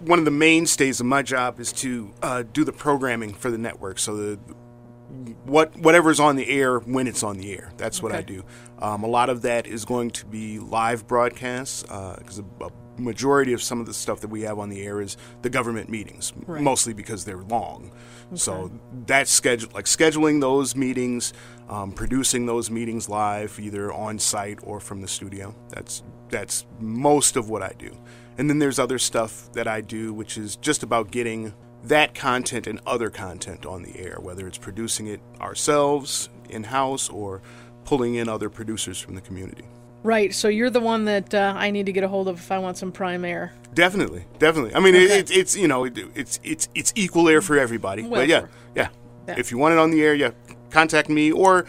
one 0.01 0.19
of 0.19 0.25
the 0.25 0.31
mainstays 0.31 0.99
of 0.99 1.05
my 1.05 1.21
job 1.21 1.61
is 1.61 1.71
to 1.71 2.11
uh, 2.21 2.43
do 2.51 2.63
the 2.65 2.73
programming 2.73 3.33
for 3.33 3.49
the 3.49 3.57
network. 3.57 3.99
So 3.99 4.15
the 4.15 4.39
what 5.45 5.75
whatever's 5.77 6.19
on 6.19 6.35
the 6.35 6.47
air 6.49 6.79
when 6.79 7.07
it's 7.07 7.23
on 7.23 7.37
the 7.37 7.51
air. 7.53 7.71
That's 7.77 8.01
what 8.01 8.11
I 8.11 8.21
do. 8.21 8.43
Um, 8.79 9.03
a 9.03 9.07
lot 9.07 9.29
of 9.29 9.41
that 9.43 9.67
is 9.67 9.85
going 9.85 10.11
to 10.11 10.25
be 10.25 10.59
live 10.59 11.07
broadcasts 11.07 11.83
because 11.83 12.39
a, 12.39 12.65
a 12.65 12.69
majority 12.97 13.53
of 13.53 13.61
some 13.61 13.79
of 13.79 13.85
the 13.85 13.93
stuff 13.93 14.21
that 14.21 14.27
we 14.29 14.41
have 14.41 14.59
on 14.59 14.69
the 14.69 14.81
air 14.83 15.01
is 15.01 15.17
the 15.41 15.49
government 15.49 15.89
meetings, 15.89 16.33
Right. 16.45 16.61
mostly 16.61 16.93
because 16.93 17.25
they're 17.25 17.41
long. 17.43 17.91
So 18.33 18.71
that's 19.05 19.29
schedule 19.29 19.69
like 19.73 19.85
scheduling 19.85 20.39
those 20.39 20.75
meetings, 20.75 21.33
um, 21.67 21.91
producing 21.91 22.45
those 22.45 22.71
meetings 22.71 23.09
live, 23.09 23.59
either 23.59 23.91
on 23.91 24.19
site 24.19 24.59
or 24.63 24.79
from 24.79 25.01
the 25.01 25.07
studio. 25.07 25.53
That's 25.69 26.03
that's 26.29 26.65
most 26.79 27.35
of 27.35 27.49
what 27.49 27.61
I 27.61 27.73
do. 27.77 27.97
And 28.37 28.49
then 28.49 28.59
there's 28.59 28.79
other 28.79 28.97
stuff 28.97 29.51
that 29.53 29.67
I 29.67 29.81
do, 29.81 30.13
which 30.13 30.37
is 30.37 30.55
just 30.55 30.81
about 30.81 31.11
getting 31.11 31.53
that 31.83 32.13
content 32.13 32.67
and 32.67 32.79
other 32.85 33.09
content 33.09 33.65
on 33.65 33.83
the 33.83 33.97
air, 33.99 34.17
whether 34.19 34.47
it's 34.47 34.57
producing 34.57 35.07
it 35.07 35.19
ourselves 35.39 36.29
in 36.49 36.65
house 36.65 37.09
or 37.09 37.41
pulling 37.85 38.15
in 38.15 38.29
other 38.29 38.49
producers 38.49 38.99
from 38.99 39.15
the 39.15 39.21
community. 39.21 39.65
Right. 40.03 40.33
So, 40.33 40.47
you're 40.47 40.69
the 40.71 40.79
one 40.79 41.05
that 41.05 41.33
uh, 41.33 41.53
I 41.55 41.69
need 41.71 41.85
to 41.85 41.91
get 41.91 42.03
a 42.03 42.07
hold 42.07 42.27
of 42.27 42.37
if 42.37 42.51
I 42.51 42.57
want 42.59 42.77
some 42.77 42.91
prime 42.91 43.23
air. 43.23 43.53
Definitely, 43.73 44.25
definitely. 44.39 44.73
I 44.75 44.79
mean, 44.79 44.95
it, 44.95 45.11
Okay. 45.29 45.33
it's 45.39 45.55
you 45.55 45.67
know 45.67 45.85
it, 45.85 45.97
it's 46.15 46.39
it's 46.43 46.67
it's 46.75 46.91
equal 46.95 47.29
air 47.29 47.41
for 47.41 47.57
everybody. 47.57 48.01
Well, 48.03 48.21
but 48.21 48.27
yeah, 48.27 48.45
yeah, 48.75 48.89
Yeah. 49.27 49.35
If 49.37 49.51
you 49.51 49.57
want 49.57 49.73
it 49.73 49.77
on 49.79 49.91
the 49.91 50.03
air, 50.03 50.13
yeah, 50.15 50.31
contact 50.71 51.07
me 51.07 51.31
or 51.31 51.65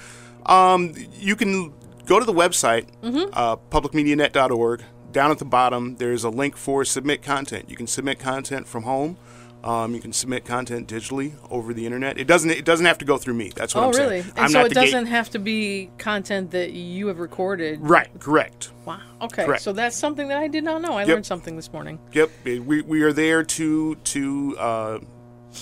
um, 0.46 0.94
you 1.12 1.36
can 1.36 1.72
go 2.06 2.18
to 2.18 2.24
the 2.24 2.32
website 2.32 2.86
Mm-hmm. 3.02 3.30
uh, 3.32 3.56
publicmedianet.org. 3.70 4.82
Down 5.12 5.30
at 5.30 5.38
the 5.38 5.44
bottom, 5.44 5.96
there's 5.96 6.24
a 6.24 6.30
link 6.30 6.56
for 6.56 6.84
submit 6.86 7.22
content. 7.22 7.66
You 7.68 7.76
can 7.76 7.86
submit 7.86 8.18
content 8.18 8.66
from 8.66 8.84
home. 8.84 9.18
Um, 9.64 9.94
you 9.94 10.00
can 10.00 10.12
submit 10.12 10.44
content 10.44 10.88
digitally 10.88 11.34
over 11.48 11.72
the 11.72 11.86
internet. 11.86 12.18
It 12.18 12.26
doesn't. 12.26 12.50
It 12.50 12.64
doesn't 12.64 12.84
have 12.86 12.98
to 12.98 13.04
go 13.04 13.16
through 13.16 13.34
me. 13.34 13.52
That's 13.54 13.74
what 13.76 13.84
Oh, 13.84 13.86
I'm 13.88 13.92
saying. 13.92 14.06
Oh 14.06 14.10
really? 14.10 14.20
And 14.30 14.38
I'm 14.38 14.48
so 14.50 14.58
not 14.62 14.70
it 14.72 14.74
doesn't 14.74 15.06
have 15.06 15.30
to 15.30 15.38
be 15.38 15.88
content 15.98 16.50
that 16.50 16.72
you 16.72 17.06
have 17.06 17.20
recorded. 17.20 17.78
Right. 17.80 18.08
Correct. 18.18 18.72
Wow. 18.84 18.98
Okay. 19.20 19.44
Correct. 19.44 19.62
So 19.62 19.72
that's 19.72 19.94
something 19.96 20.26
that 20.28 20.38
I 20.38 20.48
did 20.48 20.64
not 20.64 20.82
know. 20.82 20.94
I 20.94 21.02
Yep. 21.02 21.08
learned 21.08 21.26
something 21.26 21.54
this 21.54 21.72
morning. 21.72 22.00
Yep, 22.12 22.30
we, 22.44 22.58
we 22.82 23.02
are 23.02 23.12
there 23.12 23.44
to 23.44 23.94
to 23.94 24.56
uh, 24.58 24.98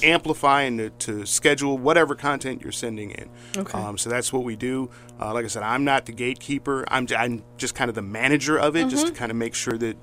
amplify 0.03 0.63
and 0.63 0.79
to, 0.79 0.91
to 0.91 1.27
schedule 1.27 1.77
whatever 1.77 2.15
content 2.15 2.63
you're 2.63 2.73
sending 2.73 3.11
in. 3.11 3.29
Okay. 3.57 3.77
Um, 3.79 3.99
so 3.99 4.09
that's 4.09 4.33
what 4.33 4.45
we 4.45 4.57
do. 4.57 4.89
Uh, 5.21 5.35
like 5.35 5.45
I 5.45 5.49
said, 5.49 5.63
I'm 5.63 5.85
not 5.85 6.07
the 6.07 6.13
gatekeeper. 6.13 6.85
I'm 6.89 7.07
j- 7.07 7.17
I'm 7.17 7.43
just 7.59 7.75
kind 7.75 7.89
of 7.89 7.95
the 7.95 8.03
manager 8.03 8.59
of 8.59 8.77
it, 8.77 8.81
Mm-hmm. 8.81 8.89
just 8.89 9.09
to 9.09 9.13
kind 9.13 9.31
of 9.31 9.37
make 9.37 9.55
sure 9.55 9.77
that 9.79 9.97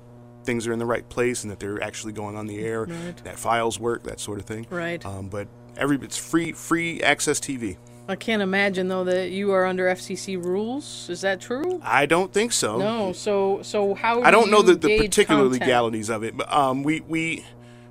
things 0.48 0.66
are 0.66 0.72
in 0.72 0.78
the 0.78 0.86
right 0.86 1.06
place 1.10 1.44
and 1.44 1.50
that 1.50 1.60
they're 1.60 1.82
actually 1.82 2.14
going 2.14 2.34
on 2.34 2.46
the 2.46 2.60
air, 2.60 2.86
that 3.22 3.38
files 3.38 3.78
work, 3.78 4.02
that 4.04 4.18
sort 4.18 4.38
of 4.38 4.46
thing. 4.46 4.66
Right. 4.70 5.04
Um, 5.04 5.28
but 5.28 5.46
every 5.76 5.98
it's 5.98 6.16
free 6.16 6.52
free 6.52 7.02
access 7.02 7.38
TV. 7.38 7.76
I 8.08 8.16
can't 8.16 8.40
imagine 8.40 8.88
though 8.88 9.04
that 9.04 9.30
you 9.30 9.52
are 9.52 9.66
under 9.66 9.84
FCC 9.84 10.42
rules. 10.42 11.10
Is 11.10 11.20
that 11.20 11.42
true? 11.42 11.78
I 11.82 12.06
don't 12.06 12.32
think 12.32 12.52
so. 12.52 12.78
No. 12.78 13.12
So 13.12 13.60
so 13.60 13.92
how? 13.92 14.22
I 14.22 14.30
don't 14.30 14.46
do 14.46 14.52
know 14.52 14.62
the, 14.62 14.74
the 14.74 14.98
particular 14.98 15.42
content? 15.42 15.60
legalities 15.60 16.08
of 16.08 16.24
it, 16.24 16.34
but 16.34 16.50
um, 16.50 16.82
we 16.82 17.00
we 17.00 17.44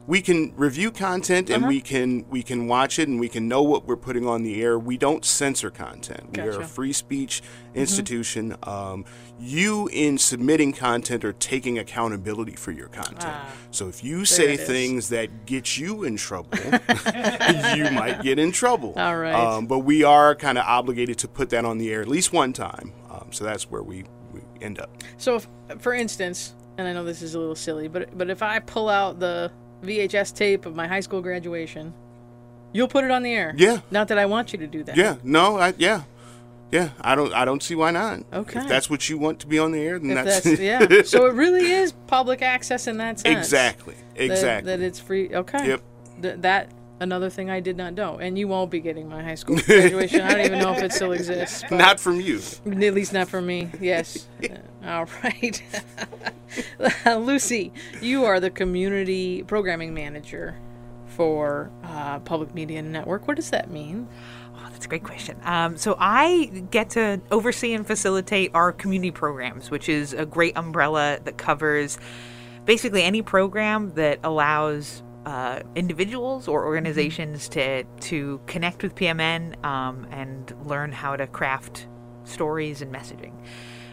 we 0.08 0.22
can 0.22 0.54
review 0.56 0.90
content 0.90 1.50
and 1.50 1.64
Uh-huh. 1.64 1.68
we 1.70 1.82
can 1.82 2.26
we 2.30 2.42
can 2.42 2.66
watch 2.68 2.98
it 2.98 3.08
and 3.10 3.20
we 3.20 3.28
can 3.28 3.48
know 3.48 3.62
what 3.62 3.86
we're 3.86 3.98
putting 3.98 4.26
on 4.26 4.42
the 4.44 4.62
air. 4.62 4.80
We 4.80 4.98
don't 4.98 5.24
censor 5.26 5.70
content. 5.70 6.36
We 6.38 6.42
are 6.44 6.62
a 6.62 6.66
free 6.66 6.94
speech 6.94 7.42
Mm-hmm. 7.44 7.80
institution. 7.80 8.56
Um, 8.64 9.04
you 9.40 9.88
in 9.92 10.18
submitting 10.18 10.72
content 10.74 11.24
are 11.26 11.34
taking 11.34 11.78
accountability 11.78 12.54
for 12.56 12.72
your 12.72 12.88
content. 12.88 13.36
so 13.70 13.88
if 13.90 14.04
you 14.04 14.24
say 14.26 14.52
Ah. 14.58 14.62
is. 14.62 14.68
things 14.68 15.10
that 15.10 15.46
get 15.46 15.78
you 15.78 16.04
in 16.06 16.16
trouble, 16.18 16.58
you 17.76 17.92
might 17.92 18.20
get 18.24 18.40
in 18.40 18.52
trouble. 18.52 18.94
All 18.96 19.18
right. 19.18 19.34
Um, 19.36 19.68
but 19.68 19.80
we 19.80 20.04
are 20.04 20.34
kind 20.36 20.58
of 20.58 20.66
obligated 20.66 21.18
to 21.20 21.28
put 21.28 21.50
that 21.50 21.66
on 21.66 21.78
the 21.78 21.92
air 21.92 22.02
at 22.02 22.08
least 22.08 22.32
one 22.34 22.54
time. 22.54 22.94
Um, 23.12 23.28
so 23.32 23.44
that's 23.44 23.70
where 23.70 23.84
we, 23.84 24.06
we 24.34 24.42
end 24.62 24.80
up. 24.80 24.90
So, 25.18 25.36
if, 25.36 25.48
for 25.80 25.94
instance, 25.94 26.54
and 26.78 26.88
I 26.88 26.94
know 26.94 27.04
this 27.04 27.22
is 27.22 27.36
a 27.36 27.40
little 27.40 27.56
silly, 27.56 27.88
but 27.88 28.18
but 28.18 28.30
if 28.30 28.42
I 28.42 28.60
pull 28.60 28.88
out 28.90 29.20
the 29.20 29.52
VHS 29.84 30.36
tape 30.36 30.66
of 30.66 30.76
my 30.76 30.88
high 30.88 31.00
school 31.02 31.22
graduation, 31.22 31.94
you'll 32.74 32.88
put 32.88 33.04
it 33.04 33.12
on 33.12 33.24
the 33.24 33.34
air. 33.34 33.54
Yeah. 33.58 33.82
Not 33.92 34.08
that 34.10 34.18
I 34.18 34.26
want 34.26 34.54
you 34.54 34.60
to 34.60 34.68
do 34.68 34.84
that. 34.84 34.98
Yeah, 34.98 35.18
no, 35.24 35.58
I, 35.58 35.74
yeah, 35.78 36.04
yeah. 36.72 36.90
I 37.02 37.16
don't, 37.16 37.34
I 37.34 37.46
don't 37.46 37.62
see 37.64 37.76
why 37.76 37.92
not. 37.92 38.22
Okay. 38.34 38.60
If 38.60 38.68
that's 38.68 38.90
what 38.90 39.08
you 39.10 39.18
want 39.18 39.40
to 39.42 39.48
be 39.48 39.60
on 39.60 39.72
the 39.72 39.80
air, 39.80 40.00
then 40.00 40.18
If 40.18 40.26
that's, 40.26 40.44
that's 40.44 40.60
yeah. 40.60 41.02
So 41.04 41.26
it 41.28 41.34
really 41.34 41.72
is 41.72 41.92
public 42.08 42.42
access 42.42 42.88
in 42.88 42.98
that 42.98 43.20
sense. 43.20 43.38
exactly, 43.38 43.96
That- 44.16 44.24
exactly. 44.24 44.72
That, 44.76 44.82
it's 44.84 45.00
free. 45.00 45.34
Okay. 45.34 45.68
Yep. 45.68 45.82
Th- 46.22 46.36
that 46.40 46.72
another 47.00 47.30
thing 47.30 47.50
I 47.50 47.60
did 47.60 47.78
not 47.78 47.94
know, 47.94 48.18
and 48.18 48.38
you 48.38 48.48
won't 48.48 48.72
be 48.72 48.80
getting 48.80 49.08
my 49.08 49.24
high 49.24 49.36
school 49.36 49.58
graduation. 49.66 50.22
I 50.22 50.34
don't 50.34 50.46
even 50.46 50.60
know 50.60 50.74
if 50.74 50.84
it 50.84 50.92
still 50.94 51.12
exists. 51.12 51.64
not 51.72 52.00
from 52.00 52.20
you. 52.22 52.42
At 52.66 52.94
least 52.94 53.14
not 53.14 53.30
for 53.30 53.42
me. 53.42 53.70
Yes. 53.80 54.28
All 54.86 55.08
right. 55.24 55.62
Lucy, 57.06 57.72
you 58.02 58.26
are 58.26 58.40
the 58.40 58.50
community 58.50 59.44
programming 59.44 59.94
manager 59.94 60.58
for 61.08 61.72
uh, 61.84 62.20
Public 62.20 62.54
Media 62.54 62.82
Network. 62.82 63.28
What 63.28 63.36
does 63.38 63.50
that 63.50 63.72
mean? 63.72 64.08
Oh, 64.56 64.68
that's 64.72 64.86
a 64.86 64.90
great 64.90 65.04
question. 65.04 65.38
Um, 65.44 65.78
so 65.78 65.96
I 66.00 66.66
get 66.72 66.92
to 66.92 67.22
oversee 67.32 67.74
and 67.74 67.86
facilitate 67.86 68.52
our 68.54 68.72
community 68.72 69.12
programs, 69.12 69.70
which 69.70 69.90
is 69.90 70.14
a 70.14 70.26
great 70.26 70.58
umbrella 70.58 71.20
that 71.24 71.38
covers 71.38 71.98
basically 72.66 73.04
any 73.04 73.22
program 73.22 73.94
that 73.96 74.20
allows 74.24 75.02
uh, 75.28 75.60
individuals 75.76 76.48
or 76.48 76.66
organizations 76.66 77.50
to 77.50 77.84
to 78.00 78.40
connect 78.48 78.82
with 78.82 78.96
PMN 78.96 79.62
um, 79.66 80.08
and 80.10 80.56
learn 80.66 80.94
how 80.94 81.18
to 81.18 81.28
craft 81.28 81.86
stories 82.24 82.82
and 82.82 82.94
messaging. 82.94 83.34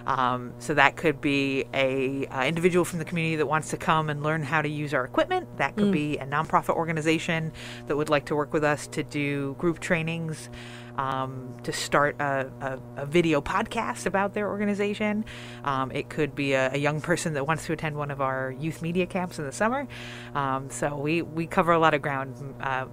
Um, 0.06 0.52
so 0.58 0.74
that 0.74 0.96
could 0.96 1.20
be 1.20 1.64
a 1.72 2.26
uh, 2.26 2.44
individual 2.44 2.84
from 2.84 2.98
the 2.98 3.04
community 3.04 3.36
that 3.36 3.46
wants 3.46 3.70
to 3.70 3.76
come 3.76 4.10
and 4.10 4.22
learn 4.22 4.42
how 4.42 4.62
to 4.62 4.68
use 4.68 4.92
our 4.92 5.04
equipment. 5.04 5.56
That 5.56 5.76
could 5.76 5.92
be 5.92 6.18
a 6.18 6.26
nonprofit 6.26 6.76
organization 6.76 7.52
that 7.86 7.96
would 7.96 8.10
like 8.10 8.26
to 8.26 8.36
work 8.36 8.52
with 8.52 8.64
us 8.64 8.86
to 8.88 9.02
do 9.02 9.54
group 9.58 9.80
trainings. 9.80 10.50
Um, 10.96 11.56
to 11.64 11.72
start 11.72 12.14
a, 12.20 12.52
a, 12.60 13.02
a 13.02 13.06
video 13.06 13.40
podcast 13.40 14.06
about 14.06 14.32
their 14.32 14.48
organization. 14.48 15.24
Um, 15.64 15.90
it 15.90 16.08
could 16.08 16.36
be 16.36 16.52
a, 16.52 16.74
a 16.74 16.76
young 16.76 17.00
person 17.00 17.34
that 17.34 17.48
wants 17.48 17.66
to 17.66 17.72
attend 17.72 17.96
one 17.96 18.12
of 18.12 18.20
our 18.20 18.54
youth 18.60 18.80
media 18.80 19.04
camps 19.04 19.40
in 19.40 19.44
the 19.44 19.50
summer. 19.50 19.88
Um, 20.36 20.70
so 20.70 20.96
we, 20.96 21.22
we 21.22 21.48
cover 21.48 21.72
a 21.72 21.80
lot 21.80 21.94
of 21.94 22.02
ground 22.02 22.54
uh, 22.60 22.86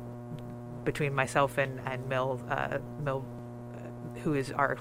between 0.84 1.14
myself 1.14 1.60
and, 1.60 1.80
and 1.86 2.10
Mill, 2.10 2.42
uh, 2.50 2.80
Mill 3.04 3.24
uh, 3.76 4.20
who 4.22 4.34
is 4.34 4.52
our 4.52 4.78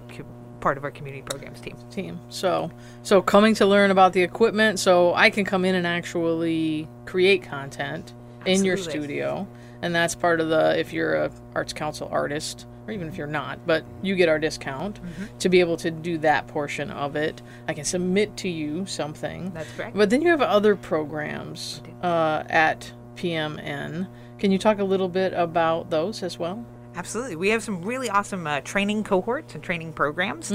part 0.60 0.76
of 0.78 0.84
our 0.84 0.90
community 0.90 1.22
programs 1.22 1.60
team. 1.60 1.76
team. 1.90 2.20
So, 2.28 2.70
so 3.02 3.22
coming 3.22 3.54
to 3.56 3.66
learn 3.66 3.90
about 3.90 4.12
the 4.12 4.22
equipment, 4.22 4.78
so 4.78 5.14
I 5.14 5.30
can 5.30 5.44
come 5.44 5.64
in 5.64 5.74
and 5.74 5.86
actually 5.86 6.88
create 7.06 7.42
content 7.42 8.12
in 8.46 8.64
your 8.64 8.76
studio, 8.76 9.46
and 9.82 9.94
that's 9.94 10.14
part 10.14 10.40
of 10.40 10.48
the 10.48 10.78
if 10.78 10.92
you're 10.92 11.14
a 11.14 11.30
Arts 11.54 11.72
Council 11.72 12.08
artist, 12.12 12.66
or 12.86 12.92
even 12.92 13.08
if 13.08 13.16
you're 13.18 13.26
not, 13.26 13.66
but 13.66 13.84
you 14.02 14.14
get 14.16 14.28
our 14.28 14.38
discount 14.38 15.00
Mm-hmm. 15.02 15.38
to 15.38 15.48
be 15.48 15.60
able 15.60 15.76
to 15.78 15.90
do 15.90 16.18
that 16.18 16.46
portion 16.48 16.90
of 16.90 17.16
it. 17.16 17.42
I 17.68 17.74
can 17.74 17.84
submit 17.84 18.36
to 18.38 18.48
you 18.48 18.86
something. 18.86 19.50
That's 19.52 19.70
correct. 19.72 19.96
But 19.96 20.08
then 20.10 20.22
you 20.22 20.28
have 20.28 20.40
other 20.42 20.74
programs 20.76 21.82
uh, 22.02 22.44
at 22.48 22.92
PMN. 23.16 24.08
Can 24.38 24.50
you 24.50 24.58
talk 24.58 24.78
a 24.78 24.84
little 24.84 25.08
bit 25.08 25.32
about 25.34 25.90
those 25.90 26.22
as 26.22 26.38
well? 26.38 26.64
Absolutely. 26.96 27.36
We 27.36 27.50
have 27.50 27.62
some 27.62 27.82
really 27.82 28.10
awesome 28.10 28.46
uh, 28.46 28.60
training 28.62 29.04
cohorts 29.04 29.54
and 29.54 29.62
training 29.62 29.92
programs, 29.92 30.50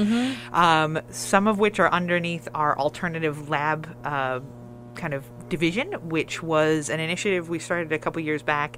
um, 0.51 1.00
some 1.10 1.48
of 1.48 1.60
which 1.60 1.80
are 1.80 1.89
underneath 1.92 2.48
our 2.54 2.77
alternative 2.77 3.50
lab 3.50 3.88
uh, 4.04 4.42
kind 4.96 5.14
of 5.14 5.25
division, 5.50 5.94
which 6.10 6.42
was 6.42 6.90
an 6.90 7.00
initiative 7.00 7.50
we 7.50 7.60
started 7.60 7.92
a 7.92 8.00
couple 8.00 8.22
years 8.22 8.44
back. 8.44 8.78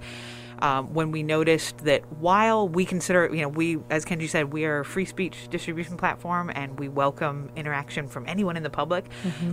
Um, 0.60 0.92
when 0.92 1.12
we 1.12 1.22
noticed 1.22 1.78
that 1.86 2.02
while 2.14 2.68
we 2.68 2.84
consider, 2.84 3.30
you 3.32 3.44
know, 3.44 3.48
we, 3.48 3.78
as 3.92 4.06
Kenji 4.06 4.28
said, 4.28 4.52
we 4.52 4.66
are 4.66 4.80
a 4.80 4.86
free 4.86 5.06
speech 5.06 5.48
distribution 5.52 5.98
platform 5.98 6.52
and 6.56 6.80
we 6.80 6.90
welcome 6.90 7.52
interaction 7.56 8.08
from 8.08 8.26
anyone 8.28 8.58
in 8.58 8.64
the 8.64 8.70
public. 8.72 9.06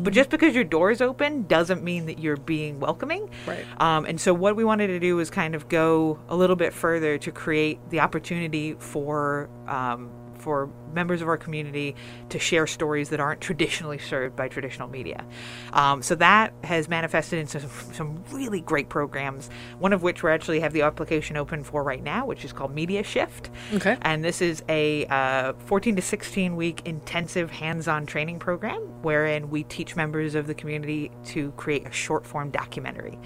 But 0.03 0.15
just 0.15 0.31
because 0.31 0.55
your 0.55 0.65
door 0.65 0.91
is 0.91 1.03
open 1.03 1.43
doesn't 1.43 1.83
mean 1.85 2.07
that 2.07 2.21
you're 2.21 2.39
being 2.39 2.81
welcoming. 2.81 3.29
Right. 3.47 3.67
Um, 3.83 4.07
and 4.07 4.19
so 4.19 4.33
what 4.33 4.57
we 4.57 4.65
wanted 4.65 4.87
to 4.87 4.99
do 4.99 5.17
was 5.17 5.29
kind 5.29 5.55
of 5.55 5.69
go 5.69 6.19
a 6.31 6.37
little 6.37 6.57
bit 6.57 6.73
further 6.73 7.19
to 7.19 7.31
create 7.31 7.79
the 7.91 8.01
opportunity 8.01 8.73
for 8.79 9.51
um, 9.69 10.11
for 10.45 10.69
members 10.93 11.23
of 11.23 11.29
our 11.29 11.39
community 11.39 11.97
to 12.29 12.39
share 12.39 12.67
stories 12.67 13.09
that 13.09 13.19
aren't 13.19 13.41
traditionally 13.41 13.99
served 13.99 14.37
by 14.37 14.47
traditional 14.47 14.87
media. 14.89 15.25
Um, 15.73 16.03
so 16.03 16.15
that 16.17 16.53
has 16.63 16.87
manifested 16.87 17.39
into 17.39 17.61
some, 17.61 17.95
some 17.95 18.25
really 18.31 18.61
great 18.61 18.91
programs. 18.91 19.49
One 19.79 19.95
of 19.95 20.03
which 20.03 20.23
we 20.23 20.31
actually 20.31 20.61
have 20.61 20.75
the 20.75 20.83
application 20.83 21.39
open 21.39 21.65
for 21.65 21.83
right 21.83 22.03
now, 22.03 22.27
which 22.27 22.45
is 22.45 22.53
called 22.53 22.75
Media 22.75 23.03
Shift. 23.03 23.49
Okay. 23.73 23.97
And 24.03 24.23
this 24.23 24.43
is 24.43 24.63
a 24.69 25.07
uh, 25.07 25.55
14 25.65 25.97
to 25.97 26.03
16 26.03 26.57
week 26.57 26.83
intensive 26.85 27.51
hands 27.51 27.89
on 27.89 28.05
training 28.05 28.39
program 28.39 28.83
wherein 29.03 29.49
we 29.51 29.65
teach 29.65 29.97
members 29.97 30.35
of 30.35 30.47
the 30.47 30.55
community 30.55 31.11
to 31.25 31.53
create 31.53 31.87
a 31.87 31.93
short 31.93 32.27
form 32.27 32.51
documentary. 32.51 33.19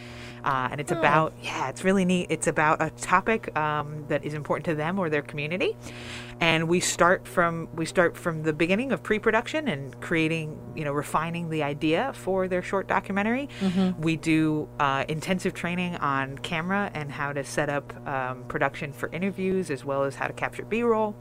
Uh, 0.49 0.69
and 0.71 0.81
it's 0.81 0.93
about, 0.99 1.35
yeah, 1.43 1.69
it's 1.69 1.85
really 1.85 2.07
neat. 2.07 2.27
It's 2.31 2.47
about 2.47 2.81
a 2.81 2.89
topic 2.89 3.55
um, 3.55 4.07
that 4.09 4.25
is 4.25 4.33
important 4.33 4.65
to 4.65 4.75
them 4.75 4.99
or 4.99 5.11
their 5.11 5.21
community. 5.21 5.77
And 6.41 6.69
we 6.69 6.81
start 6.81 7.29
from 7.29 7.69
we 7.75 7.85
start 7.85 8.17
from 8.17 8.45
the 8.45 8.53
beginning 8.53 8.93
of 8.93 9.03
pre-production 9.03 9.69
and 9.69 10.01
creating, 10.01 10.57
you 10.75 10.85
know, 10.85 10.93
refining 10.93 11.51
the 11.51 11.63
idea 11.65 12.13
for 12.15 12.49
their 12.49 12.63
short 12.63 12.87
documentary. 12.89 13.49
We 13.99 14.17
do 14.17 14.69
uh, 14.81 15.05
intensive 15.09 15.53
training 15.53 15.97
on 15.97 16.39
camera 16.39 16.91
and 16.95 17.13
how 17.13 17.33
to 17.35 17.45
set 17.45 17.69
up 17.69 17.87
um, 18.07 18.45
production 18.45 18.93
for 18.93 19.11
interviews, 19.13 19.71
as 19.71 19.85
well 19.85 20.05
as 20.05 20.15
how 20.15 20.29
to 20.29 20.33
capture 20.33 20.65
B-roll. 20.65 21.15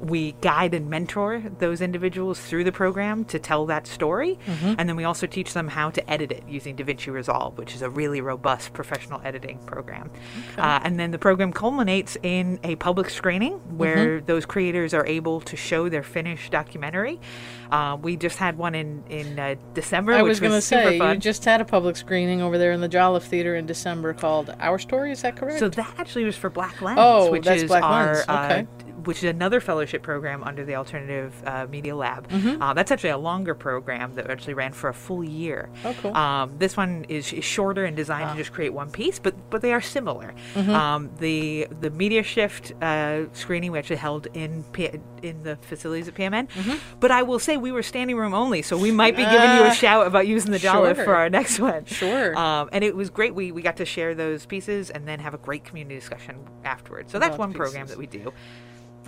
We 0.00 0.32
guide 0.40 0.74
and 0.74 0.88
mentor 0.88 1.42
those 1.58 1.80
individuals 1.80 2.40
through 2.40 2.64
the 2.64 2.72
program 2.72 3.24
to 3.26 3.38
tell 3.38 3.66
that 3.66 3.86
story. 3.86 4.38
And 4.46 4.88
then 4.88 4.96
we 4.96 5.04
also 5.04 5.26
teach 5.26 5.54
them 5.54 5.68
how 5.68 5.90
to 5.90 6.10
edit 6.10 6.30
it 6.32 6.44
using 6.48 6.76
DaVinci 6.76 7.12
Resolve, 7.12 7.58
which 7.58 7.74
is 7.74 7.82
a 7.82 7.90
really 7.90 8.20
robust 8.20 8.72
professional 8.72 9.20
editing 9.24 9.58
program. 9.66 10.10
Uh, 10.56 10.80
and 10.84 10.98
then 11.00 11.10
the 11.10 11.18
program 11.18 11.52
culminates 11.52 12.16
in 12.22 12.60
a 12.62 12.76
public 12.76 13.10
screening 13.10 13.54
where 13.76 14.20
those 14.20 14.46
creators 14.46 14.94
are 14.94 15.06
able 15.06 15.40
to 15.42 15.56
show 15.56 15.88
their 15.88 16.02
finished 16.02 16.52
documentary. 16.52 17.20
Uh, 17.70 17.96
we 18.00 18.16
just 18.16 18.38
had 18.38 18.56
one 18.56 18.74
in, 18.74 19.02
in 19.10 19.38
uh, 19.38 19.54
December. 19.74 20.12
I 20.12 20.22
which 20.22 20.28
was 20.30 20.40
going 20.40 20.52
to 20.52 20.60
say, 20.60 20.98
fun. 20.98 21.14
you 21.14 21.20
just 21.20 21.44
had 21.44 21.60
a 21.60 21.64
public 21.64 21.96
screening 21.96 22.40
over 22.40 22.56
there 22.56 22.72
in 22.72 22.80
the 22.80 22.88
Jolliffe 22.88 23.24
Theater 23.24 23.56
in 23.56 23.66
December 23.66 24.14
called 24.14 24.54
Our 24.60 24.78
Story, 24.78 25.12
is 25.12 25.22
that 25.22 25.36
correct? 25.36 25.58
So 25.58 25.68
that 25.68 25.94
actually 25.98 26.24
was 26.24 26.36
for 26.36 26.50
Black 26.50 26.80
Lens, 26.80 26.98
Oh, 27.00 27.30
which 27.30 27.44
that's 27.44 27.62
is 27.62 27.68
Black 27.68 27.82
our, 27.82 28.14
Lens. 28.14 28.24
Okay. 28.28 28.60
uh, 28.60 28.84
which 29.04 29.18
is 29.18 29.24
another 29.24 29.60
fellowship 29.60 29.87
program 29.96 30.44
under 30.44 30.64
the 30.64 30.74
Alternative 30.74 31.32
uh, 31.46 31.66
Media 31.70 31.96
Lab. 31.96 32.28
Mm-hmm. 32.28 32.60
Uh, 32.62 32.74
that's 32.74 32.90
actually 32.90 33.10
a 33.10 33.16
longer 33.18 33.54
program 33.54 34.14
that 34.14 34.28
actually 34.30 34.54
ran 34.54 34.72
for 34.72 34.88
a 34.90 34.94
full 34.94 35.24
year. 35.24 35.70
Oh, 35.84 35.94
cool. 36.02 36.14
Um, 36.14 36.52
this 36.58 36.76
one 36.76 37.06
is, 37.08 37.32
is 37.32 37.44
shorter 37.44 37.84
and 37.86 37.96
designed 37.96 38.30
to 38.30 38.36
just 38.36 38.52
create 38.52 38.74
one 38.74 38.90
piece, 38.90 39.18
but 39.18 39.34
but 39.50 39.62
they 39.62 39.72
are 39.72 39.80
similar. 39.80 40.34
Mm-hmm. 40.54 40.70
Um, 40.70 41.10
the 41.18 41.66
the 41.80 41.90
Media 41.90 42.22
Shift 42.22 42.72
uh, 42.82 43.24
screening 43.32 43.72
we 43.72 43.78
actually 43.78 43.96
held 43.96 44.26
in 44.34 44.64
P- 44.72 44.90
in 45.22 45.42
the 45.42 45.56
facilities 45.62 46.06
at 46.08 46.14
PMN, 46.14 46.48
Mm-hmm. 46.48 46.76
but 47.00 47.10
I 47.10 47.22
will 47.22 47.38
say 47.38 47.56
we 47.56 47.72
were 47.72 47.82
standing 47.82 48.16
room 48.16 48.34
only, 48.34 48.62
so 48.62 48.76
we 48.76 48.90
might 48.90 49.16
be 49.16 49.22
giving 49.24 49.40
you 49.56 49.62
a 49.62 49.68
Ah, 49.68 49.72
shout 49.72 50.06
about 50.06 50.26
using 50.26 50.52
the 50.52 50.58
Jolliffe 50.58 50.96
sure. 50.96 51.04
for 51.04 51.14
our 51.16 51.28
next 51.30 51.58
one. 51.58 51.84
Sure. 51.86 52.36
Um, 52.38 52.68
and 52.72 52.84
it 52.84 52.94
was 52.94 53.10
great. 53.10 53.34
We, 53.34 53.50
we 53.52 53.62
got 53.62 53.76
to 53.78 53.84
share 53.84 54.14
those 54.14 54.46
pieces 54.46 54.90
and 54.90 55.06
then 55.08 55.18
have 55.20 55.34
a 55.34 55.38
great 55.38 55.64
community 55.64 55.94
discussion 55.96 56.36
afterwards. 56.64 57.10
So 57.12 57.18
that's 57.18 57.30
About 57.34 57.38
one 57.38 57.52
the 57.52 57.58
program 57.58 57.86
that 57.88 57.96
we 57.98 58.06
do. 58.06 58.32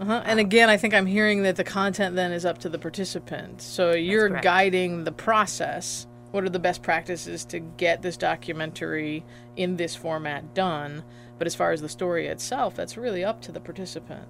Uh-huh. 0.01 0.23
And 0.25 0.41
again, 0.41 0.71
I 0.71 0.79
think 0.79 0.95
I'm 0.95 1.05
hearing 1.05 1.43
that 1.43 1.57
the 1.57 1.65
content 1.65 2.17
then 2.17 2.33
is 2.33 2.47
up 2.47 2.57
to 2.59 2.71
the 2.71 2.79
participant. 2.79 3.61
So 3.61 3.93
you're 3.93 4.31
guiding 4.31 5.05
the 5.05 5.13
process. 5.13 6.07
What 6.31 6.43
are 6.43 6.49
the 6.49 6.59
best 6.59 6.83
practices 6.83 7.45
to 7.47 7.59
get 7.61 8.01
this 8.01 8.17
documentary 8.17 9.25
in 9.57 9.77
this 9.77 9.95
format 9.95 10.55
done? 10.55 11.05
But 11.37 11.47
as 11.47 11.55
far 11.55 11.73
as 11.73 11.83
the 11.83 11.89
story 11.89 12.29
itself, 12.29 12.75
that's 12.75 12.97
really 12.97 13.25
up 13.25 13.43
to 13.43 13.53
the 13.53 13.61
participant, 13.61 14.27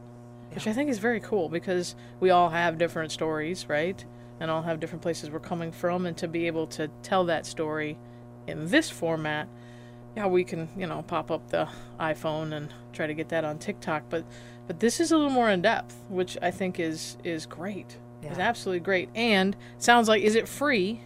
which 0.54 0.66
I 0.66 0.72
think 0.72 0.90
is 0.90 0.98
very 0.98 1.20
cool 1.20 1.48
because 1.48 1.94
we 2.18 2.30
all 2.30 2.48
have 2.48 2.76
different 2.76 3.12
stories, 3.12 3.68
right? 3.68 4.04
And 4.40 4.50
all 4.50 4.62
have 4.62 4.80
different 4.80 5.02
places 5.02 5.30
we're 5.30 5.38
coming 5.38 5.70
from. 5.70 6.04
And 6.04 6.16
to 6.16 6.26
be 6.26 6.48
able 6.48 6.66
to 6.68 6.88
tell 7.02 7.26
that 7.26 7.46
story 7.46 7.96
in 8.48 8.66
this 8.70 8.90
format, 8.90 9.46
yeah, 10.16 10.26
we 10.26 10.42
can, 10.42 10.68
you 10.76 10.88
know, 10.88 11.02
pop 11.02 11.30
up 11.30 11.50
the 11.50 11.68
iPhone 12.00 12.52
and 12.52 12.74
try 12.92 13.06
to 13.06 13.14
get 13.14 13.28
that 13.28 13.44
on 13.44 13.58
TikTok, 13.58 14.04
but 14.10 14.24
but 14.70 14.78
this 14.78 15.00
is 15.00 15.10
a 15.10 15.16
little 15.16 15.32
more 15.32 15.50
in 15.50 15.62
depth, 15.62 15.96
which 16.08 16.38
I 16.40 16.52
think 16.52 16.78
is 16.78 17.16
is 17.24 17.44
great. 17.44 17.96
Is 18.22 18.38
Yeah. 18.38 18.48
absolutely 18.48 18.78
great. 18.78 19.08
And 19.16 19.56
sounds 19.78 20.06
like 20.06 20.22
is 20.22 20.36
it 20.36 20.46
free? 20.46 21.00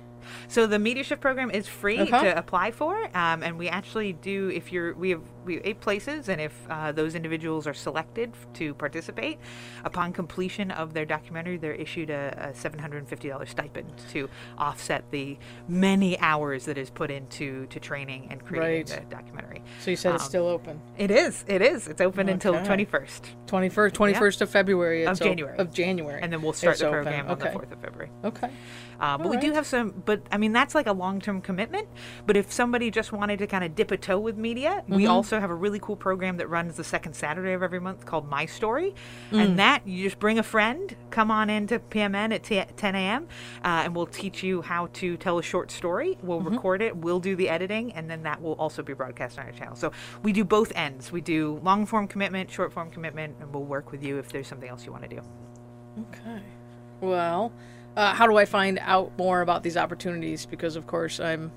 So 0.48 0.66
the 0.66 0.78
Media 0.78 1.04
Shift 1.04 1.20
program 1.20 1.50
is 1.50 1.66
free 1.68 1.98
Uh-huh. 2.00 2.22
to 2.24 2.38
apply 2.38 2.70
for, 2.70 2.96
um, 3.16 3.42
and 3.42 3.58
we 3.58 3.68
actually 3.68 4.12
do. 4.14 4.48
If 4.50 4.72
you're, 4.72 4.94
we 4.94 5.10
have 5.10 5.22
we 5.44 5.54
have 5.54 5.62
eight 5.66 5.80
places, 5.80 6.28
and 6.28 6.40
if 6.40 6.52
uh, 6.70 6.92
those 6.92 7.14
individuals 7.14 7.66
are 7.66 7.74
selected 7.74 8.32
to 8.54 8.72
participate, 8.74 9.38
upon 9.84 10.12
completion 10.12 10.70
of 10.70 10.94
their 10.94 11.04
documentary, 11.04 11.56
they're 11.58 11.74
issued 11.74 12.10
a, 12.10 12.50
a 12.50 12.54
seven 12.54 12.78
hundred 12.78 12.98
and 12.98 13.08
fifty 13.08 13.28
dollars 13.28 13.50
stipend 13.50 13.92
to 14.10 14.28
offset 14.58 15.04
the 15.10 15.36
many 15.68 16.18
hours 16.20 16.64
that 16.64 16.78
is 16.78 16.90
put 16.90 17.10
into 17.10 17.66
to 17.66 17.78
training 17.80 18.28
and 18.30 18.44
creating 18.44 18.64
Right. 18.64 18.86
the 19.08 19.14
documentary. 19.14 19.62
So 19.80 19.90
you 19.90 19.96
said 19.96 20.14
it's 20.14 20.24
Um, 20.24 20.28
still 20.28 20.46
open. 20.48 20.80
It 20.96 21.10
is. 21.10 21.44
It 21.46 21.60
is. 21.62 21.88
It's 21.88 22.00
open 22.00 22.28
until 22.28 22.52
the 22.54 22.62
twenty 22.64 22.84
first. 22.84 23.34
21st 23.46 23.92
21st 23.92 24.40
of 24.40 24.50
February 24.50 25.04
Of 25.04 25.12
it's 25.12 25.20
op- 25.20 25.26
January. 25.28 25.58
of 25.58 25.72
January. 25.72 26.20
and 26.22 26.32
then 26.32 26.42
we'll 26.42 26.52
start 26.52 26.72
It's 26.72 26.80
the 26.80 26.88
open. 26.88 27.02
program 27.04 27.26
on 27.26 27.32
okay. 27.32 27.50
the 27.52 27.58
4th 27.58 27.72
of 27.72 27.78
February. 27.80 28.10
Okay. 28.24 28.50
Uh, 29.04 29.18
but 29.18 29.28
we 29.28 29.36
do 29.36 29.52
have 29.52 29.66
some, 29.66 29.90
but 30.06 30.22
I 30.32 30.38
mean, 30.38 30.52
that's 30.52 30.74
like 30.74 30.86
a 30.86 30.92
long 30.92 31.20
term 31.20 31.42
commitment. 31.42 31.86
But 32.26 32.38
if 32.38 32.50
somebody 32.50 32.90
just 32.90 33.12
wanted 33.12 33.38
to 33.40 33.46
kind 33.46 33.62
of 33.62 33.74
dip 33.74 33.90
a 33.90 33.98
toe 33.98 34.18
with 34.18 34.38
media, 34.38 34.70
Mm-hmm. 34.84 34.94
we 34.96 35.06
also 35.06 35.38
have 35.40 35.50
a 35.50 35.54
really 35.54 35.78
cool 35.78 35.94
program 35.96 36.38
that 36.38 36.48
runs 36.48 36.76
the 36.76 36.84
second 36.84 37.12
Saturday 37.14 37.52
of 37.52 37.62
every 37.62 37.80
month 37.80 38.06
called 38.06 38.28
My 38.30 38.46
Story. 38.46 38.94
Mm. 39.30 39.40
And 39.44 39.58
that, 39.58 39.86
you 39.86 40.04
just 40.04 40.18
bring 40.18 40.38
a 40.38 40.42
friend, 40.42 40.96
come 41.10 41.30
on 41.30 41.50
into 41.50 41.78
PMN 41.80 42.32
at 42.34 42.42
t- 42.44 42.64
10 42.76 42.94
a.m., 42.94 43.28
uh, 43.62 43.82
and 43.84 43.94
we'll 43.94 44.06
teach 44.06 44.42
you 44.42 44.62
how 44.62 44.86
to 44.94 45.16
tell 45.18 45.38
a 45.38 45.42
short 45.42 45.70
story. 45.70 46.16
We'll 46.22 46.40
Mm-hmm. 46.40 46.54
record 46.54 46.80
it, 46.82 46.96
we'll 46.96 47.20
do 47.20 47.36
the 47.36 47.48
editing, 47.50 47.92
and 47.92 48.10
then 48.10 48.22
that 48.22 48.40
will 48.40 48.54
also 48.54 48.82
be 48.82 48.94
broadcast 48.94 49.38
on 49.38 49.44
our 49.46 49.52
channel. 49.52 49.76
So 49.76 49.92
we 50.22 50.32
do 50.32 50.44
both 50.44 50.72
ends. 50.74 51.12
We 51.12 51.20
do 51.20 51.60
long 51.62 51.84
form 51.86 52.08
commitment, 52.08 52.50
short 52.50 52.72
form 52.72 52.90
commitment, 52.90 53.36
and 53.40 53.52
we'll 53.52 53.64
work 53.64 53.92
with 53.92 54.02
you 54.02 54.18
if 54.18 54.30
there's 54.32 54.46
something 54.48 54.68
else 54.68 54.86
you 54.86 54.92
want 54.92 55.04
to 55.04 55.08
do. 55.16 55.20
Okay. 56.00 56.42
Well, 57.00 57.52
uh, 57.96 58.12
how 58.14 58.26
do 58.26 58.36
I 58.36 58.44
find 58.44 58.78
out 58.82 59.12
more 59.18 59.40
about 59.40 59.62
these 59.62 59.76
opportunities? 59.76 60.46
Because 60.46 60.76
of 60.76 60.86
course 60.86 61.20
I'm, 61.20 61.50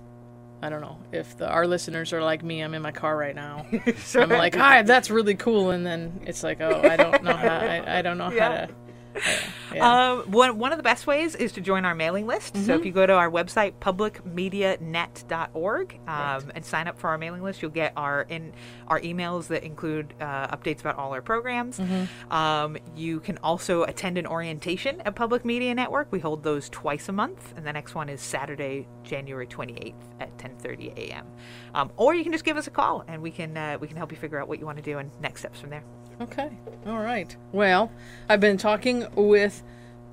I 0.62 0.70
don't 0.70 0.82
know 0.82 0.98
if 1.12 1.38
the, 1.38 1.48
our 1.48 1.68
listeners 1.68 2.14
are 2.14 2.22
like 2.24 2.44
me. 2.44 2.62
I'm 2.62 2.74
in 2.74 2.82
my 2.82 2.92
car 2.92 3.16
right 3.16 3.36
now. 3.36 3.66
I'm 4.16 4.30
like, 4.30 4.56
hi, 4.56 4.82
that's 4.84 5.10
really 5.10 5.36
cool, 5.36 5.70
and 5.72 5.86
then 5.86 6.22
it's 6.26 6.42
like, 6.44 6.62
oh, 6.62 6.82
I 6.84 6.96
don't 6.98 7.24
know 7.24 7.36
how. 7.36 7.58
I, 7.58 8.00
I 8.00 8.02
don't 8.02 8.18
know 8.18 8.32
Yeah. 8.32 8.50
how 8.62 8.66
to. 8.68 8.74
Yeah. 9.18 9.40
Yeah. 9.76 10.12
Um, 10.14 10.32
one, 10.32 10.58
one 10.60 10.72
of 10.72 10.78
the 10.78 10.84
best 10.84 11.06
ways 11.08 11.36
is 11.36 11.52
to 11.52 11.62
join 11.62 11.84
our 11.84 11.94
mailing 11.94 12.26
list. 12.26 12.56
So 12.56 12.62
Mm-hmm. 12.62 12.72
if 12.72 12.86
you 12.86 12.92
go 12.94 13.06
to 13.06 13.12
our 13.14 13.30
website, 13.30 13.74
publicmedianet.org, 13.82 16.00
um, 16.08 16.52
and 16.56 16.66
sign 16.66 16.88
up 16.88 16.98
for 16.98 17.10
our 17.10 17.18
mailing 17.18 17.44
list, 17.44 17.62
you'll 17.62 17.72
get 17.72 17.92
our 17.98 18.22
in 18.24 18.54
our 18.88 19.00
emails 19.02 19.48
that 19.48 19.64
include 19.64 20.14
uh, 20.22 20.48
updates 20.56 20.80
about 20.80 20.96
all 20.98 21.14
our 21.14 21.22
programs. 21.22 21.80
Mm-hmm. 21.80 22.34
Um, 22.34 22.78
you 22.96 23.20
can 23.20 23.38
also 23.40 23.84
attend 23.84 24.18
an 24.18 24.26
orientation 24.26 25.02
at 25.02 25.16
Public 25.16 25.44
Media 25.46 25.76
Network. 25.76 26.08
We 26.12 26.20
hold 26.20 26.44
those 26.44 26.70
twice 26.70 27.10
a 27.10 27.14
month, 27.14 27.54
and 27.58 27.66
the 27.68 27.74
next 27.74 27.94
one 27.94 28.08
is 28.10 28.22
Saturday, 28.22 28.88
January 29.04 29.48
28th 29.48 29.94
at 30.20 30.36
10:30 30.38 30.96
a.m. 30.98 31.28
Um, 31.74 31.92
or 31.98 32.16
you 32.16 32.24
can 32.24 32.32
just 32.32 32.46
give 32.46 32.58
us 32.58 32.68
a 32.68 32.72
call, 32.72 33.04
and 33.08 33.22
we 33.22 33.32
can 33.32 33.56
uh, 33.58 33.78
we 33.80 33.88
can 33.88 33.98
help 33.98 34.12
you 34.12 34.18
figure 34.18 34.40
out 34.40 34.48
what 34.48 34.60
you 34.60 34.66
want 34.66 34.78
to 34.78 34.84
do 34.84 34.98
and 34.98 35.12
next 35.22 35.42
steps 35.42 35.60
from 35.60 35.70
there. 35.72 35.84
Okay. 36.20 36.50
All 36.88 37.00
right. 37.00 37.36
Well, 37.52 37.92
I've 38.28 38.40
been 38.40 38.58
talking 38.58 39.06
with 39.16 39.62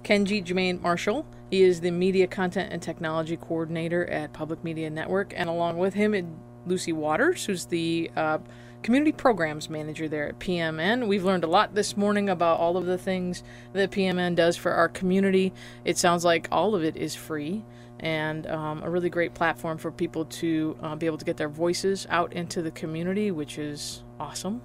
Kenji 0.02 0.44
Jermaine 0.44 0.80
Marshall. 0.82 1.26
He 1.50 1.62
is 1.62 1.80
the 1.80 1.90
Media 1.90 2.26
Content 2.26 2.72
and 2.72 2.82
Technology 2.82 3.36
Coordinator 3.36 4.06
at 4.06 4.32
Public 4.32 4.62
Media 4.62 4.90
Network, 4.90 5.32
and 5.34 5.48
along 5.48 5.78
with 5.78 5.94
him, 5.94 6.36
Lucy 6.66 6.92
Waters, 6.92 7.46
who's 7.46 7.66
the 7.66 8.10
uh, 8.16 8.38
Community 8.82 9.12
Programs 9.12 9.70
Manager 9.70 10.08
there 10.08 10.28
at 10.28 10.38
PMN. 10.38 11.06
We've 11.06 11.24
learned 11.24 11.44
a 11.44 11.46
lot 11.46 11.74
this 11.74 11.96
morning 11.96 12.28
about 12.28 12.60
all 12.60 12.76
of 12.76 12.84
the 12.84 12.98
things 12.98 13.42
that 13.72 13.90
PMN 13.90 14.34
does 14.34 14.58
for 14.58 14.72
our 14.72 14.90
community. 14.90 15.54
It 15.86 15.96
sounds 15.96 16.22
like 16.22 16.48
all 16.52 16.74
of 16.74 16.84
it 16.84 16.96
is 16.96 17.14
free 17.14 17.64
and 18.00 18.46
um, 18.46 18.82
a 18.82 18.90
really 18.90 19.08
great 19.08 19.32
platform 19.32 19.78
for 19.78 19.90
people 19.90 20.26
to 20.26 20.76
uh, 20.82 20.96
be 20.96 21.06
able 21.06 21.16
to 21.16 21.24
get 21.24 21.38
their 21.38 21.48
voices 21.48 22.06
out 22.10 22.34
into 22.34 22.60
the 22.60 22.70
community, 22.70 23.30
which 23.30 23.58
is 23.58 24.02
awesome. 24.20 24.60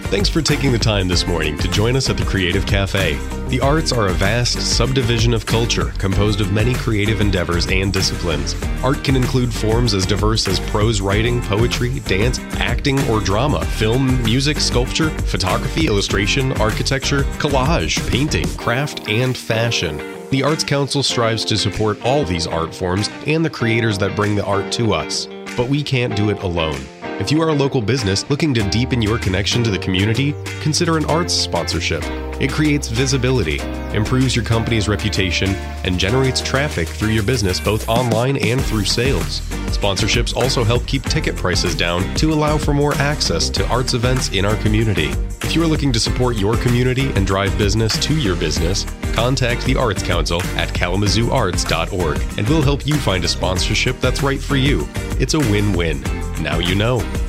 Thanks 0.09 0.29
for 0.29 0.41
taking 0.41 0.71
the 0.71 0.79
time 0.79 1.09
this 1.09 1.27
morning 1.27 1.57
to 1.57 1.67
join 1.67 1.97
us 1.97 2.09
at 2.09 2.15
the 2.15 2.23
Creative 2.23 2.65
Cafe. 2.65 3.15
The 3.49 3.59
arts 3.59 3.91
are 3.91 4.07
a 4.07 4.13
vast 4.13 4.77
subdivision 4.77 5.33
of 5.33 5.45
culture 5.45 5.91
composed 5.97 6.39
of 6.39 6.53
many 6.53 6.73
creative 6.75 7.19
endeavors 7.19 7.67
and 7.67 7.91
disciplines. 7.91 8.55
Art 8.81 9.03
can 9.03 9.17
include 9.17 9.53
forms 9.53 9.93
as 9.93 10.05
diverse 10.05 10.47
as 10.47 10.61
prose 10.61 11.01
writing, 11.01 11.41
poetry, 11.41 11.99
dance, 11.99 12.39
acting, 12.53 13.05
or 13.09 13.19
drama, 13.19 13.65
film, 13.65 14.23
music, 14.23 14.61
sculpture, 14.61 15.09
photography, 15.09 15.87
illustration, 15.87 16.53
architecture, 16.53 17.23
collage, 17.39 18.09
painting, 18.09 18.47
craft, 18.55 19.09
and 19.09 19.37
fashion. 19.37 19.97
The 20.29 20.41
Arts 20.41 20.63
Council 20.63 21.03
strives 21.03 21.43
to 21.43 21.57
support 21.57 22.01
all 22.05 22.23
these 22.23 22.47
art 22.47 22.73
forms 22.73 23.09
and 23.25 23.43
the 23.43 23.49
creators 23.49 23.97
that 23.97 24.15
bring 24.15 24.35
the 24.35 24.45
art 24.45 24.71
to 24.73 24.93
us. 24.93 25.27
But 25.57 25.67
we 25.67 25.83
can't 25.83 26.15
do 26.15 26.29
it 26.29 26.41
alone. 26.43 26.79
If 27.19 27.31
you 27.31 27.41
are 27.41 27.49
a 27.49 27.53
local 27.53 27.81
business 27.81 28.29
looking 28.29 28.53
to 28.53 28.69
deepen 28.69 29.01
your 29.01 29.17
connection 29.17 29.63
to 29.63 29.71
the 29.71 29.79
community, 29.79 30.35
consider 30.61 30.97
an 30.97 31.05
arts 31.05 31.33
sponsorship. 31.33 32.03
It 32.39 32.51
creates 32.51 32.89
visibility, 32.89 33.59
improves 33.95 34.35
your 34.35 34.45
company's 34.45 34.87
reputation, 34.87 35.49
and 35.83 35.97
generates 35.97 36.41
traffic 36.41 36.87
through 36.87 37.09
your 37.09 37.23
business 37.23 37.59
both 37.59 37.89
online 37.89 38.37
and 38.37 38.63
through 38.63 38.85
sales. 38.85 39.39
Sponsorships 39.75 40.35
also 40.35 40.63
help 40.63 40.85
keep 40.85 41.01
ticket 41.03 41.35
prices 41.35 41.73
down 41.73 42.13
to 42.15 42.31
allow 42.31 42.55
for 42.55 42.71
more 42.71 42.93
access 42.95 43.49
to 43.49 43.67
arts 43.67 43.95
events 43.95 44.29
in 44.29 44.45
our 44.45 44.55
community. 44.57 45.09
If 45.41 45.55
you 45.55 45.63
are 45.63 45.67
looking 45.67 45.91
to 45.93 45.99
support 45.99 46.37
your 46.37 46.55
community 46.57 47.09
and 47.13 47.25
drive 47.25 47.57
business 47.57 47.97
to 48.05 48.15
your 48.15 48.35
business, 48.35 48.85
contact 49.13 49.65
the 49.65 49.75
Arts 49.75 50.03
Council 50.03 50.39
at 50.55 50.69
kalamazooarts.org 50.69 52.21
and 52.37 52.47
we'll 52.47 52.61
help 52.61 52.85
you 52.85 52.95
find 52.97 53.25
a 53.25 53.27
sponsorship 53.27 53.99
that's 53.99 54.21
right 54.21 54.39
for 54.39 54.55
you. 54.55 54.87
It's 55.19 55.33
a 55.33 55.39
win 55.39 55.73
win. 55.73 56.26
Now 56.39 56.59
you 56.59 56.75
know. 56.75 57.26